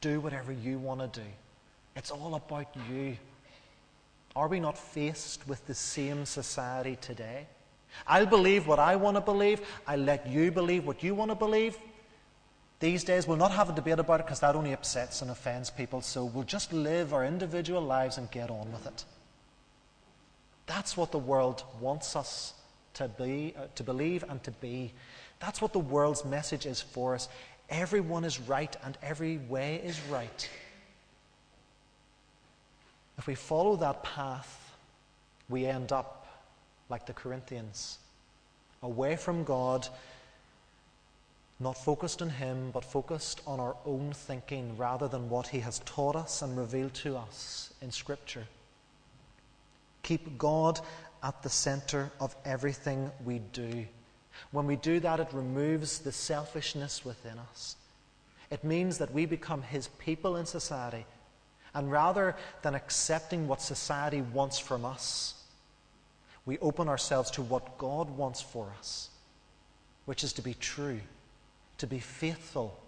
Do 0.00 0.20
whatever 0.20 0.52
you 0.52 0.78
want 0.78 1.00
to 1.00 1.20
do. 1.20 1.26
It's 1.96 2.10
all 2.10 2.34
about 2.34 2.74
you. 2.90 3.16
Are 4.36 4.48
we 4.48 4.60
not 4.60 4.78
faced 4.78 5.46
with 5.46 5.66
the 5.66 5.74
same 5.74 6.24
society 6.24 6.96
today? 7.00 7.46
I'll 8.06 8.26
believe 8.26 8.66
what 8.66 8.78
I 8.78 8.96
want 8.96 9.16
to 9.16 9.20
believe. 9.20 9.60
I'll 9.86 9.98
let 9.98 10.26
you 10.26 10.50
believe 10.50 10.86
what 10.86 11.02
you 11.02 11.14
want 11.14 11.30
to 11.30 11.36
believe. 11.36 11.76
These 12.80 13.04
days, 13.04 13.26
we'll 13.26 13.36
not 13.36 13.52
have 13.52 13.70
a 13.70 13.72
debate 13.72 13.98
about 13.98 14.20
it 14.20 14.26
because 14.26 14.40
that 14.40 14.56
only 14.56 14.72
upsets 14.72 15.22
and 15.22 15.30
offends 15.30 15.70
people, 15.70 16.02
so 16.02 16.24
we'll 16.24 16.44
just 16.44 16.72
live 16.72 17.14
our 17.14 17.24
individual 17.24 17.80
lives 17.80 18.18
and 18.18 18.30
get 18.30 18.50
on 18.50 18.70
with 18.72 18.86
it. 18.86 19.04
That's 20.66 20.96
what 20.96 21.12
the 21.12 21.18
world 21.18 21.62
wants 21.80 22.16
us 22.16 22.52
to, 22.94 23.08
be, 23.08 23.54
uh, 23.56 23.66
to 23.76 23.82
believe 23.84 24.24
and 24.28 24.42
to 24.42 24.50
be. 24.50 24.92
That's 25.38 25.62
what 25.62 25.72
the 25.72 25.78
world's 25.78 26.24
message 26.24 26.66
is 26.66 26.80
for 26.80 27.14
us. 27.14 27.28
Everyone 27.70 28.24
is 28.24 28.40
right 28.40 28.74
and 28.84 28.96
every 29.02 29.38
way 29.38 29.80
is 29.84 30.00
right. 30.10 30.48
If 33.18 33.26
we 33.26 33.34
follow 33.34 33.76
that 33.76 34.02
path, 34.02 34.76
we 35.48 35.66
end 35.66 35.92
up 35.92 36.26
like 36.88 37.06
the 37.06 37.12
Corinthians, 37.12 37.98
away 38.82 39.16
from 39.16 39.44
God, 39.44 39.88
not 41.60 41.78
focused 41.78 42.20
on 42.20 42.28
Him, 42.28 42.70
but 42.72 42.84
focused 42.84 43.40
on 43.46 43.60
our 43.60 43.76
own 43.86 44.12
thinking 44.12 44.76
rather 44.76 45.08
than 45.08 45.30
what 45.30 45.46
He 45.46 45.60
has 45.60 45.78
taught 45.80 46.16
us 46.16 46.42
and 46.42 46.56
revealed 46.56 46.94
to 46.94 47.16
us 47.16 47.72
in 47.80 47.90
Scripture. 47.90 48.46
Keep 50.02 50.36
God 50.36 50.80
at 51.22 51.42
the 51.42 51.48
center 51.48 52.10
of 52.20 52.36
everything 52.44 53.10
we 53.24 53.38
do. 53.38 53.86
When 54.50 54.66
we 54.66 54.76
do 54.76 55.00
that, 55.00 55.20
it 55.20 55.28
removes 55.32 55.98
the 56.00 56.12
selfishness 56.12 57.04
within 57.04 57.38
us. 57.38 57.76
It 58.50 58.64
means 58.64 58.98
that 58.98 59.12
we 59.12 59.26
become 59.26 59.62
His 59.62 59.88
people 59.88 60.36
in 60.36 60.46
society. 60.46 61.06
And 61.74 61.90
rather 61.90 62.36
than 62.62 62.74
accepting 62.74 63.48
what 63.48 63.60
society 63.60 64.20
wants 64.20 64.58
from 64.58 64.84
us, 64.84 65.34
we 66.46 66.58
open 66.58 66.88
ourselves 66.88 67.30
to 67.32 67.42
what 67.42 67.78
God 67.78 68.10
wants 68.10 68.40
for 68.40 68.72
us, 68.78 69.10
which 70.04 70.22
is 70.22 70.32
to 70.34 70.42
be 70.42 70.54
true, 70.54 71.00
to 71.78 71.86
be 71.86 71.98
faithful, 71.98 72.78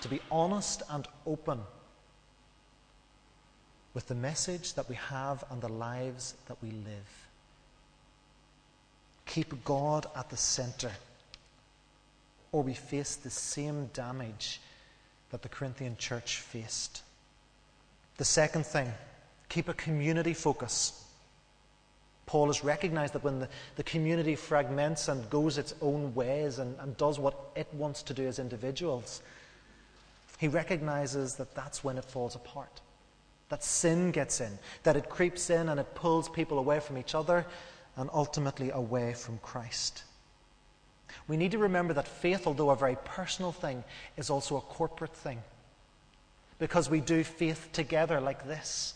to 0.00 0.08
be 0.08 0.20
honest 0.30 0.82
and 0.90 1.06
open 1.26 1.60
with 3.92 4.08
the 4.08 4.14
message 4.14 4.74
that 4.74 4.88
we 4.88 4.94
have 4.96 5.44
and 5.50 5.60
the 5.60 5.68
lives 5.68 6.34
that 6.46 6.56
we 6.62 6.70
live. 6.70 7.23
Keep 9.26 9.64
God 9.64 10.06
at 10.16 10.30
the 10.30 10.36
center, 10.36 10.90
or 12.52 12.62
we 12.62 12.74
face 12.74 13.16
the 13.16 13.30
same 13.30 13.86
damage 13.86 14.60
that 15.30 15.42
the 15.42 15.48
Corinthian 15.48 15.96
church 15.96 16.38
faced. 16.38 17.02
The 18.16 18.24
second 18.24 18.64
thing, 18.64 18.92
keep 19.48 19.68
a 19.68 19.74
community 19.74 20.34
focus. 20.34 21.04
Paul 22.26 22.46
has 22.46 22.64
recognized 22.64 23.14
that 23.14 23.24
when 23.24 23.40
the, 23.40 23.48
the 23.76 23.82
community 23.82 24.36
fragments 24.36 25.08
and 25.08 25.28
goes 25.28 25.58
its 25.58 25.74
own 25.82 26.14
ways 26.14 26.58
and, 26.58 26.76
and 26.78 26.96
does 26.96 27.18
what 27.18 27.50
it 27.56 27.66
wants 27.74 28.02
to 28.04 28.14
do 28.14 28.26
as 28.26 28.38
individuals, 28.38 29.20
he 30.38 30.48
recognizes 30.48 31.34
that 31.36 31.54
that's 31.54 31.84
when 31.84 31.98
it 31.98 32.04
falls 32.04 32.34
apart. 32.34 32.80
That 33.50 33.62
sin 33.62 34.10
gets 34.10 34.40
in, 34.40 34.58
that 34.84 34.96
it 34.96 35.10
creeps 35.10 35.50
in 35.50 35.68
and 35.68 35.78
it 35.78 35.94
pulls 35.94 36.28
people 36.28 36.58
away 36.58 36.80
from 36.80 36.96
each 36.96 37.14
other 37.14 37.44
and 37.96 38.10
ultimately 38.12 38.70
away 38.70 39.14
from 39.14 39.38
Christ. 39.38 40.04
We 41.28 41.36
need 41.36 41.52
to 41.52 41.58
remember 41.58 41.94
that 41.94 42.08
faith, 42.08 42.46
although 42.46 42.70
a 42.70 42.76
very 42.76 42.96
personal 43.04 43.52
thing, 43.52 43.84
is 44.16 44.30
also 44.30 44.56
a 44.56 44.60
corporate 44.60 45.14
thing. 45.14 45.42
Because 46.58 46.90
we 46.90 47.00
do 47.00 47.24
faith 47.24 47.68
together 47.72 48.20
like 48.20 48.46
this. 48.46 48.94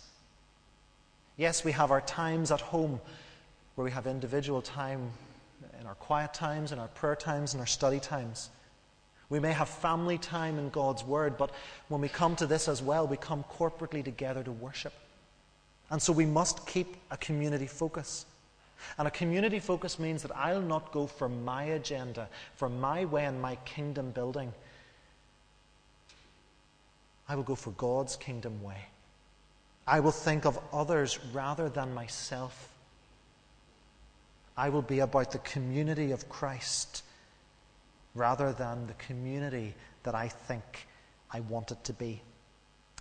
Yes, 1.37 1.65
we 1.65 1.73
have 1.73 1.91
our 1.91 2.01
times 2.01 2.51
at 2.51 2.61
home 2.61 3.01
where 3.75 3.85
we 3.85 3.91
have 3.93 4.07
individual 4.07 4.61
time 4.61 5.11
in 5.81 5.87
our 5.87 5.95
quiet 5.95 6.35
times, 6.35 6.73
in 6.73 6.79
our 6.79 6.89
prayer 6.89 7.15
times, 7.15 7.55
in 7.55 7.61
our 7.61 7.67
study 7.67 8.01
times. 8.01 8.51
We 9.31 9.39
may 9.39 9.53
have 9.53 9.69
family 9.69 10.19
time 10.19 10.59
in 10.59 10.71
God's 10.71 11.05
Word, 11.05 11.37
but 11.37 11.51
when 11.89 12.01
we 12.01 12.09
come 12.09 12.35
to 12.37 12.47
this 12.47 12.67
as 12.67 12.83
well, 12.83 13.07
we 13.07 13.17
come 13.17 13.45
corporately 13.59 14.03
together 14.03 14.43
to 14.43 14.53
worship. 14.53 14.93
And 15.91 16.01
so 16.01 16.13
we 16.13 16.27
must 16.27 16.67
keep 16.67 16.97
a 17.11 17.17
community 17.17 17.67
focus. 17.67 18.27
And 18.99 19.09
a 19.09 19.11
community 19.11 19.59
focus 19.59 19.99
means 19.99 20.23
that 20.23 20.37
I'll 20.37 20.63
not 20.63 20.93
go 20.93 21.07
for 21.07 21.29
my 21.29 21.65
agenda, 21.65 22.29
for 22.55 22.69
my 22.69 23.05
way 23.05 23.25
and 23.25 23.41
my 23.41 23.57
kingdom 23.65 24.11
building. 24.11 24.53
I 27.29 27.37
will 27.37 27.43
go 27.43 27.55
for 27.55 27.71
God's 27.73 28.17
kingdom 28.17 28.63
way. 28.63 28.87
I 29.87 30.01
will 30.01 30.13
think 30.13 30.45
of 30.45 30.59
others 30.73 31.19
rather 31.33 31.69
than 31.69 31.95
myself. 31.95 32.73
I 34.57 34.69
will 34.71 34.83
be 34.83 35.01
about 35.01 35.31
the 35.31 35.39
community 35.39 36.11
of 36.11 36.29
Christ 36.29 37.05
rather 38.15 38.53
than 38.53 38.87
the 38.87 38.95
community 38.95 39.75
that 40.03 40.15
I 40.15 40.29
think 40.29 40.87
I 41.31 41.41
want 41.41 41.71
it 41.71 41.85
to 41.85 41.93
be. 41.93 42.23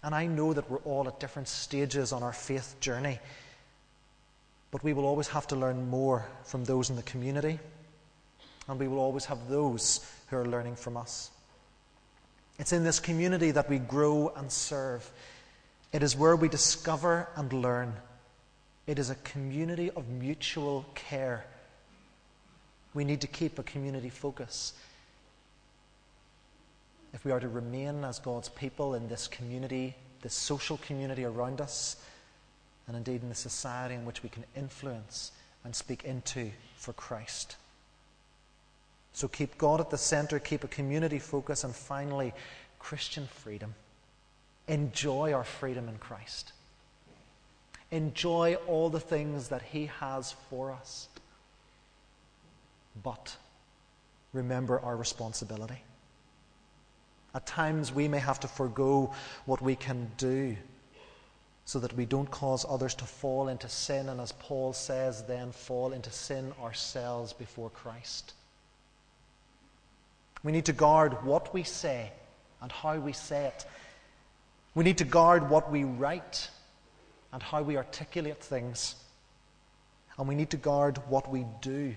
And 0.04 0.14
I 0.14 0.28
know 0.28 0.54
that 0.54 0.70
we're 0.70 0.78
all 0.80 1.08
at 1.08 1.20
different 1.20 1.48
stages 1.48 2.14
on 2.14 2.22
our 2.22 2.34
faith 2.34 2.76
journey. 2.80 3.20
But 4.72 4.84
we 4.84 4.94
will 4.94 5.06
always 5.06 5.30
have 5.30 5.48
to 5.48 5.56
learn 5.56 5.90
more 5.90 6.26
from 6.44 6.66
those 6.66 6.90
in 6.90 6.96
the 6.96 7.04
community, 7.04 7.60
and 8.68 8.80
we 8.80 8.88
will 8.88 9.00
always 9.00 9.26
have 9.26 9.48
those 9.48 10.06
who 10.28 10.38
are 10.38 10.46
learning 10.46 10.76
from 10.76 10.98
us. 10.98 11.32
It's 12.60 12.74
in 12.74 12.84
this 12.84 13.00
community 13.00 13.52
that 13.52 13.70
we 13.70 13.80
grow 13.80 14.34
and 14.36 14.52
serve. 14.52 15.10
It 15.94 16.04
is 16.04 16.16
where 16.16 16.36
we 16.36 16.50
discover 16.50 17.30
and 17.36 17.54
learn. 17.54 17.94
It 18.88 19.00
is 19.00 19.10
a 19.10 19.16
community 19.16 19.92
of 19.92 20.08
mutual 20.10 20.86
care. 20.96 21.46
We 22.94 23.06
need 23.06 23.22
to 23.22 23.28
keep 23.28 23.60
a 23.60 23.64
community 23.64 24.10
focus. 24.10 24.74
If 27.14 27.24
we 27.24 27.32
are 27.32 27.40
to 27.40 27.48
remain 27.48 28.04
as 28.04 28.20
God's 28.20 28.50
people 28.50 28.96
in 28.96 29.08
this 29.08 29.28
community, 29.28 29.96
this 30.22 30.34
social 30.34 30.78
community 30.78 31.24
around 31.24 31.62
us, 31.62 31.96
and 32.88 32.96
indeed 32.96 33.22
in 33.22 33.30
the 33.30 33.36
society 33.36 33.96
in 33.96 34.06
which 34.06 34.24
we 34.24 34.30
can 34.30 34.46
influence 34.56 35.32
and 35.64 35.76
speak 35.76 36.04
into 36.06 36.52
for 36.78 36.94
Christ. 36.94 37.58
So 39.14 39.28
keep 39.28 39.58
God 39.58 39.82
at 39.82 39.90
the 39.90 39.98
center, 39.98 40.40
keep 40.40 40.64
a 40.64 40.68
community 40.68 41.20
focus, 41.20 41.64
and 41.64 41.76
finally, 41.76 42.34
Christian 42.80 43.28
freedom. 43.28 43.74
Enjoy 44.68 45.34
our 45.34 45.44
freedom 45.44 45.90
in 45.90 45.98
Christ. 45.98 46.54
Enjoy 47.92 48.56
all 48.68 48.90
the 48.90 49.00
things 49.00 49.50
that 49.50 49.62
He 49.62 49.88
has 50.00 50.34
for 50.50 50.72
us. 50.72 51.08
But 53.04 53.36
remember 54.34 54.80
our 54.80 54.96
responsibility. 54.96 55.82
At 57.34 57.46
times 57.46 57.94
we 57.94 58.08
may 58.08 58.20
have 58.20 58.40
to 58.42 58.48
forego 58.48 59.14
what 59.46 59.62
we 59.62 59.76
can 59.76 60.12
do 60.18 60.58
so 61.68 61.80
that 61.80 61.92
we 61.98 62.06
don't 62.06 62.32
cause 62.32 62.66
others 62.70 62.96
to 62.96 63.04
fall 63.04 63.50
into 63.50 63.68
sin, 63.68 64.08
and 64.08 64.22
as 64.22 64.32
Paul 64.32 64.72
says, 64.72 65.24
then 65.24 65.52
fall 65.52 65.92
into 65.92 66.10
sin 66.10 66.54
ourselves 66.64 67.34
before 67.34 67.70
Christ. 67.70 68.34
We 70.44 70.54
need 70.54 70.64
to 70.64 70.72
guard 70.72 71.26
what 71.26 71.54
we 71.54 71.64
say 71.64 72.14
and 72.62 72.72
how 72.72 72.98
we 72.98 73.12
say 73.12 73.48
it. 73.48 73.66
We 74.76 74.86
need 74.86 74.98
to 75.00 75.04
guard 75.04 75.50
what 75.50 75.70
we 75.70 75.84
write 75.84 76.50
and 77.34 77.44
how 77.44 77.64
we 77.64 77.76
articulate 77.76 78.42
things. 78.42 78.96
And 80.18 80.26
we 80.26 80.36
need 80.36 80.52
to 80.52 80.58
guard 80.58 81.00
what 81.10 81.30
we 81.30 81.46
do 81.60 81.94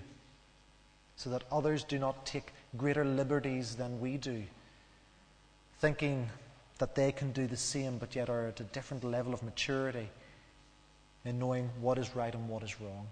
so 1.15 1.29
that 1.29 1.43
others 1.49 1.85
do 1.85 1.97
not 1.97 2.25
take 2.25 2.51
greater 2.75 3.05
liberties 3.05 3.75
than 3.77 4.01
we 4.01 4.17
do, 4.17 4.43
thinking 5.79 6.29
that 6.81 6.95
they 6.95 7.11
can 7.11 7.31
do 7.31 7.45
the 7.45 7.55
same, 7.55 7.99
but 7.99 8.15
yet 8.15 8.27
are 8.27 8.47
at 8.47 8.59
a 8.59 8.63
different 8.63 9.03
level 9.03 9.35
of 9.35 9.43
maturity 9.43 10.09
in 11.23 11.37
knowing 11.37 11.69
what 11.79 11.99
is 11.99 12.15
right 12.15 12.33
and 12.33 12.49
what 12.49 12.63
is 12.63 12.81
wrong. 12.81 13.05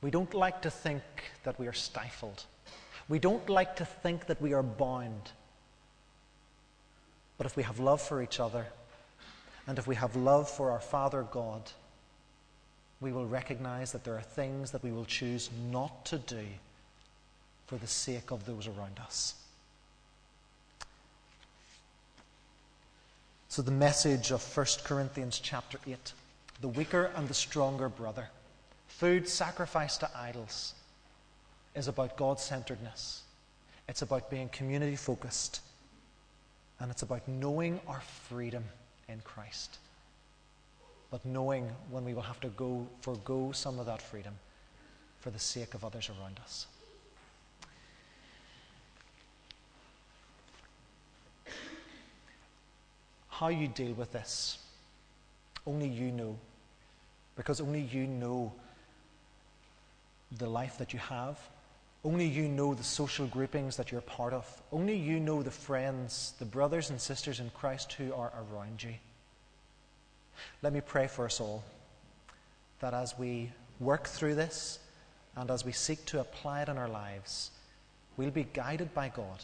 We 0.00 0.12
don't 0.12 0.32
like 0.32 0.62
to 0.62 0.70
think 0.70 1.02
that 1.42 1.58
we 1.58 1.66
are 1.66 1.72
stifled. 1.72 2.44
We 3.08 3.18
don't 3.18 3.50
like 3.50 3.74
to 3.76 3.84
think 3.84 4.26
that 4.26 4.40
we 4.40 4.52
are 4.52 4.62
bound. 4.62 5.32
But 7.36 7.48
if 7.48 7.56
we 7.56 7.64
have 7.64 7.80
love 7.80 8.00
for 8.00 8.22
each 8.22 8.38
other, 8.38 8.64
and 9.66 9.76
if 9.76 9.88
we 9.88 9.96
have 9.96 10.14
love 10.14 10.48
for 10.48 10.70
our 10.70 10.80
Father 10.80 11.26
God, 11.32 11.62
we 13.00 13.10
will 13.10 13.26
recognize 13.26 13.90
that 13.90 14.04
there 14.04 14.14
are 14.14 14.22
things 14.22 14.70
that 14.70 14.84
we 14.84 14.92
will 14.92 15.04
choose 15.04 15.50
not 15.68 16.04
to 16.06 16.18
do 16.18 16.46
for 17.66 17.76
the 17.76 17.88
sake 17.88 18.30
of 18.30 18.46
those 18.46 18.68
around 18.68 19.00
us. 19.00 19.34
So, 23.50 23.62
the 23.62 23.72
message 23.72 24.30
of 24.30 24.56
1 24.56 24.66
Corinthians 24.84 25.40
chapter 25.40 25.80
8 25.84 26.12
the 26.60 26.68
weaker 26.68 27.10
and 27.16 27.26
the 27.26 27.34
stronger 27.34 27.88
brother, 27.88 28.28
food 28.86 29.28
sacrificed 29.28 30.00
to 30.00 30.10
idols, 30.16 30.74
is 31.74 31.88
about 31.88 32.16
God 32.16 32.38
centeredness. 32.38 33.22
It's 33.88 34.02
about 34.02 34.30
being 34.30 34.50
community 34.50 34.94
focused. 34.94 35.62
And 36.78 36.92
it's 36.92 37.02
about 37.02 37.26
knowing 37.26 37.80
our 37.88 38.00
freedom 38.28 38.62
in 39.08 39.20
Christ. 39.24 39.78
But 41.10 41.24
knowing 41.24 41.68
when 41.90 42.04
we 42.04 42.14
will 42.14 42.22
have 42.22 42.38
to 42.42 42.50
go 42.50 42.86
forego 43.00 43.50
some 43.50 43.80
of 43.80 43.86
that 43.86 44.00
freedom 44.00 44.34
for 45.18 45.30
the 45.30 45.40
sake 45.40 45.74
of 45.74 45.84
others 45.84 46.08
around 46.08 46.38
us. 46.44 46.68
How 53.40 53.48
you 53.48 53.68
deal 53.68 53.94
with 53.94 54.12
this, 54.12 54.58
only 55.66 55.88
you 55.88 56.12
know. 56.12 56.36
Because 57.36 57.58
only 57.58 57.80
you 57.80 58.06
know 58.06 58.52
the 60.36 60.46
life 60.46 60.76
that 60.76 60.92
you 60.92 60.98
have. 60.98 61.40
Only 62.04 62.26
you 62.26 62.48
know 62.48 62.74
the 62.74 62.84
social 62.84 63.26
groupings 63.26 63.78
that 63.78 63.90
you're 63.90 64.02
part 64.02 64.34
of. 64.34 64.44
Only 64.70 64.94
you 64.94 65.18
know 65.20 65.42
the 65.42 65.50
friends, 65.50 66.34
the 66.38 66.44
brothers 66.44 66.90
and 66.90 67.00
sisters 67.00 67.40
in 67.40 67.48
Christ 67.54 67.94
who 67.94 68.12
are 68.12 68.30
around 68.52 68.82
you. 68.82 68.92
Let 70.60 70.74
me 70.74 70.82
pray 70.82 71.06
for 71.06 71.24
us 71.24 71.40
all 71.40 71.64
that 72.80 72.92
as 72.92 73.18
we 73.18 73.52
work 73.78 74.06
through 74.06 74.34
this 74.34 74.80
and 75.34 75.50
as 75.50 75.64
we 75.64 75.72
seek 75.72 76.04
to 76.04 76.20
apply 76.20 76.60
it 76.60 76.68
in 76.68 76.76
our 76.76 76.90
lives, 76.90 77.52
we'll 78.18 78.30
be 78.30 78.44
guided 78.52 78.92
by 78.92 79.08
God, 79.08 79.42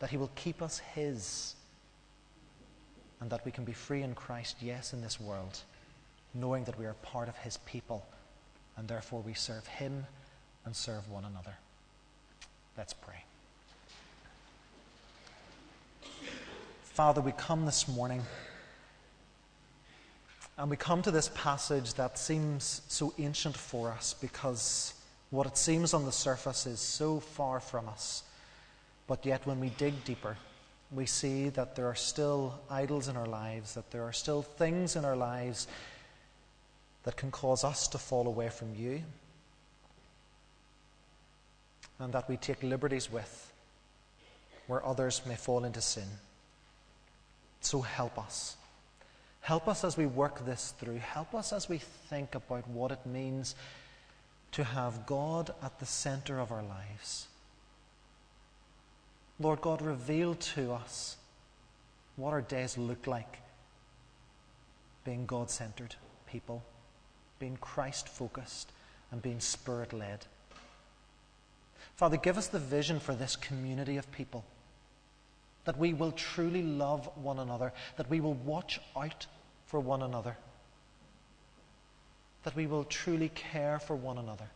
that 0.00 0.10
He 0.10 0.16
will 0.16 0.32
keep 0.34 0.60
us 0.62 0.80
His 0.96 1.54
and 3.24 3.30
that 3.30 3.42
we 3.46 3.50
can 3.50 3.64
be 3.64 3.72
free 3.72 4.02
in 4.02 4.14
Christ, 4.14 4.58
yes, 4.60 4.92
in 4.92 5.00
this 5.00 5.18
world, 5.18 5.60
knowing 6.34 6.64
that 6.64 6.78
we 6.78 6.84
are 6.84 6.92
part 7.00 7.26
of 7.26 7.34
His 7.38 7.56
people, 7.64 8.04
and 8.76 8.86
therefore 8.86 9.22
we 9.22 9.32
serve 9.32 9.66
Him 9.66 10.04
and 10.66 10.76
serve 10.76 11.08
one 11.08 11.24
another. 11.24 11.56
Let's 12.76 12.92
pray. 12.92 13.24
Father, 16.82 17.22
we 17.22 17.32
come 17.32 17.64
this 17.64 17.88
morning 17.88 18.20
and 20.58 20.68
we 20.68 20.76
come 20.76 21.00
to 21.00 21.10
this 21.10 21.30
passage 21.34 21.94
that 21.94 22.18
seems 22.18 22.82
so 22.88 23.14
ancient 23.18 23.56
for 23.56 23.90
us 23.90 24.14
because 24.20 24.92
what 25.30 25.46
it 25.46 25.56
seems 25.56 25.94
on 25.94 26.04
the 26.04 26.12
surface 26.12 26.66
is 26.66 26.78
so 26.78 27.20
far 27.20 27.58
from 27.58 27.88
us. 27.88 28.22
But 29.06 29.24
yet, 29.24 29.46
when 29.46 29.60
we 29.60 29.70
dig 29.70 30.04
deeper, 30.04 30.36
we 30.94 31.06
see 31.06 31.48
that 31.50 31.76
there 31.76 31.86
are 31.86 31.94
still 31.94 32.60
idols 32.70 33.08
in 33.08 33.16
our 33.16 33.26
lives, 33.26 33.74
that 33.74 33.90
there 33.90 34.02
are 34.02 34.12
still 34.12 34.42
things 34.42 34.96
in 34.96 35.04
our 35.04 35.16
lives 35.16 35.66
that 37.02 37.16
can 37.16 37.30
cause 37.30 37.64
us 37.64 37.88
to 37.88 37.98
fall 37.98 38.26
away 38.26 38.48
from 38.48 38.74
you, 38.74 39.02
and 41.98 42.12
that 42.12 42.28
we 42.28 42.36
take 42.36 42.62
liberties 42.62 43.10
with 43.10 43.52
where 44.66 44.84
others 44.84 45.20
may 45.26 45.36
fall 45.36 45.64
into 45.64 45.80
sin. 45.80 46.08
So 47.60 47.80
help 47.80 48.18
us. 48.18 48.56
Help 49.40 49.68
us 49.68 49.84
as 49.84 49.96
we 49.96 50.06
work 50.06 50.44
this 50.46 50.72
through. 50.78 50.98
Help 50.98 51.34
us 51.34 51.52
as 51.52 51.68
we 51.68 51.78
think 51.78 52.34
about 52.34 52.66
what 52.68 52.90
it 52.92 53.04
means 53.04 53.54
to 54.52 54.64
have 54.64 55.06
God 55.06 55.52
at 55.62 55.78
the 55.80 55.86
center 55.86 56.38
of 56.38 56.50
our 56.50 56.62
lives. 56.62 57.26
Lord 59.40 59.60
God, 59.60 59.82
reveal 59.82 60.34
to 60.34 60.72
us 60.72 61.16
what 62.16 62.32
our 62.32 62.42
days 62.42 62.78
look 62.78 63.06
like 63.06 63.38
being 65.04 65.26
God 65.26 65.50
centered 65.50 65.94
people, 66.26 66.62
being 67.38 67.58
Christ 67.58 68.08
focused, 68.08 68.72
and 69.10 69.20
being 69.20 69.40
Spirit 69.40 69.92
led. 69.92 70.24
Father, 71.96 72.16
give 72.16 72.38
us 72.38 72.48
the 72.48 72.58
vision 72.58 72.98
for 72.98 73.14
this 73.14 73.36
community 73.36 73.96
of 73.96 74.10
people 74.12 74.44
that 75.64 75.78
we 75.78 75.94
will 75.94 76.12
truly 76.12 76.62
love 76.62 77.08
one 77.16 77.38
another, 77.38 77.72
that 77.96 78.10
we 78.10 78.20
will 78.20 78.34
watch 78.34 78.80
out 78.96 79.26
for 79.66 79.80
one 79.80 80.02
another, 80.02 80.36
that 82.42 82.54
we 82.54 82.66
will 82.66 82.84
truly 82.84 83.30
care 83.30 83.78
for 83.78 83.96
one 83.96 84.18
another. 84.18 84.48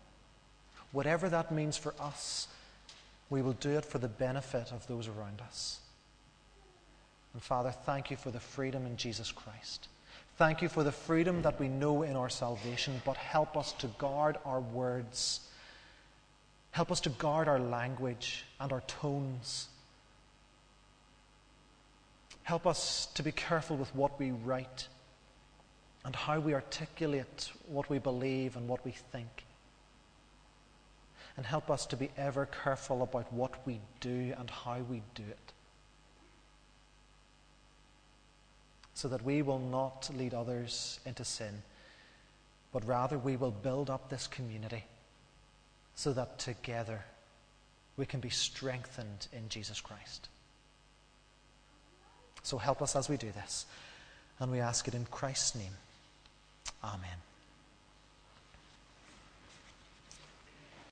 Whatever 0.93 1.29
that 1.29 1.53
means 1.53 1.77
for 1.77 1.95
us 1.99 2.49
we 3.31 3.43
will 3.43 3.53
do 3.55 3.77
it 3.77 3.85
for 3.85 3.99
the 3.99 4.09
benefit 4.09 4.73
of 4.73 4.87
those 4.87 5.09
around 5.09 5.41
us. 5.41 5.81
And 7.35 7.43
Father, 7.43 7.71
thank 7.71 8.11
you 8.11 8.17
for 8.17 8.31
the 8.31 8.41
freedom 8.41 8.87
in 8.87 8.97
Jesus 8.97 9.31
Christ. 9.33 9.89
Thank 10.37 10.63
you 10.63 10.69
for 10.69 10.83
the 10.83 10.93
freedom 10.93 11.43
that 11.43 11.61
we 11.61 11.69
know 11.69 12.03
in 12.03 12.17
our 12.17 12.29
salvation, 12.29 13.03
but 13.05 13.17
help 13.17 13.57
us 13.57 13.73
to 13.75 13.89
guard 13.99 14.39
our 14.45 14.61
words. 14.61 15.41
Help 16.71 16.91
us 16.91 17.01
to 17.01 17.11
guard 17.11 17.49
our 17.49 17.59
language 17.59 18.45
and 18.61 18.73
our 18.73 18.83
tones. 18.83 19.69
Help 22.45 22.67
us 22.67 23.07
to 23.15 23.23
be 23.23 23.33
careful 23.33 23.77
with 23.77 23.95
what 23.95 24.19
we 24.19 24.31
write 24.31 24.89
and 26.05 26.17
how 26.17 26.39
we 26.39 26.55
articulate 26.55 27.51
what 27.67 27.91
we 27.91 27.99
believe 27.99 28.57
and 28.57 28.69
what 28.69 28.83
we 28.85 28.93
think 28.93 29.45
and 31.39 31.47
help 31.47 31.71
us 31.71 31.87
to 31.87 31.97
be 31.97 32.11
ever 32.17 32.47
careful 32.65 33.01
about 33.01 33.33
what 33.33 33.65
we 33.65 33.79
do 34.01 34.35
and 34.37 34.51
how 34.51 34.79
we 34.91 35.03
do 35.15 35.23
it. 35.23 35.53
So 38.95 39.07
that 39.07 39.23
we 39.23 39.43
will 39.43 39.61
not 39.61 40.11
lead 40.19 40.35
others 40.35 40.99
into 41.07 41.25
sin, 41.25 41.63
but 42.73 42.85
rather 42.85 43.17
we 43.17 43.37
will 43.37 43.53
build 43.53 43.89
up 43.89 44.11
this 44.11 44.27
community 44.27 44.85
so 45.95 46.13
that 46.13 46.41
together 46.41 47.05
we 47.97 48.05
can 48.05 48.19
be 48.19 48.31
strengthened 48.31 49.29
in 49.33 49.49
Jesus 49.49 49.81
Christ. 49.81 50.29
So 52.43 52.59
help 52.59 52.83
us 52.83 52.97
as 52.97 53.09
we 53.09 53.17
do 53.17 53.31
this. 53.31 53.65
And 54.41 54.51
we 54.51 54.59
ask 54.59 54.89
it 54.89 54.95
in 54.95 55.05
Christ's 55.05 55.55
name. 55.55 55.75
Amen. 56.83 57.28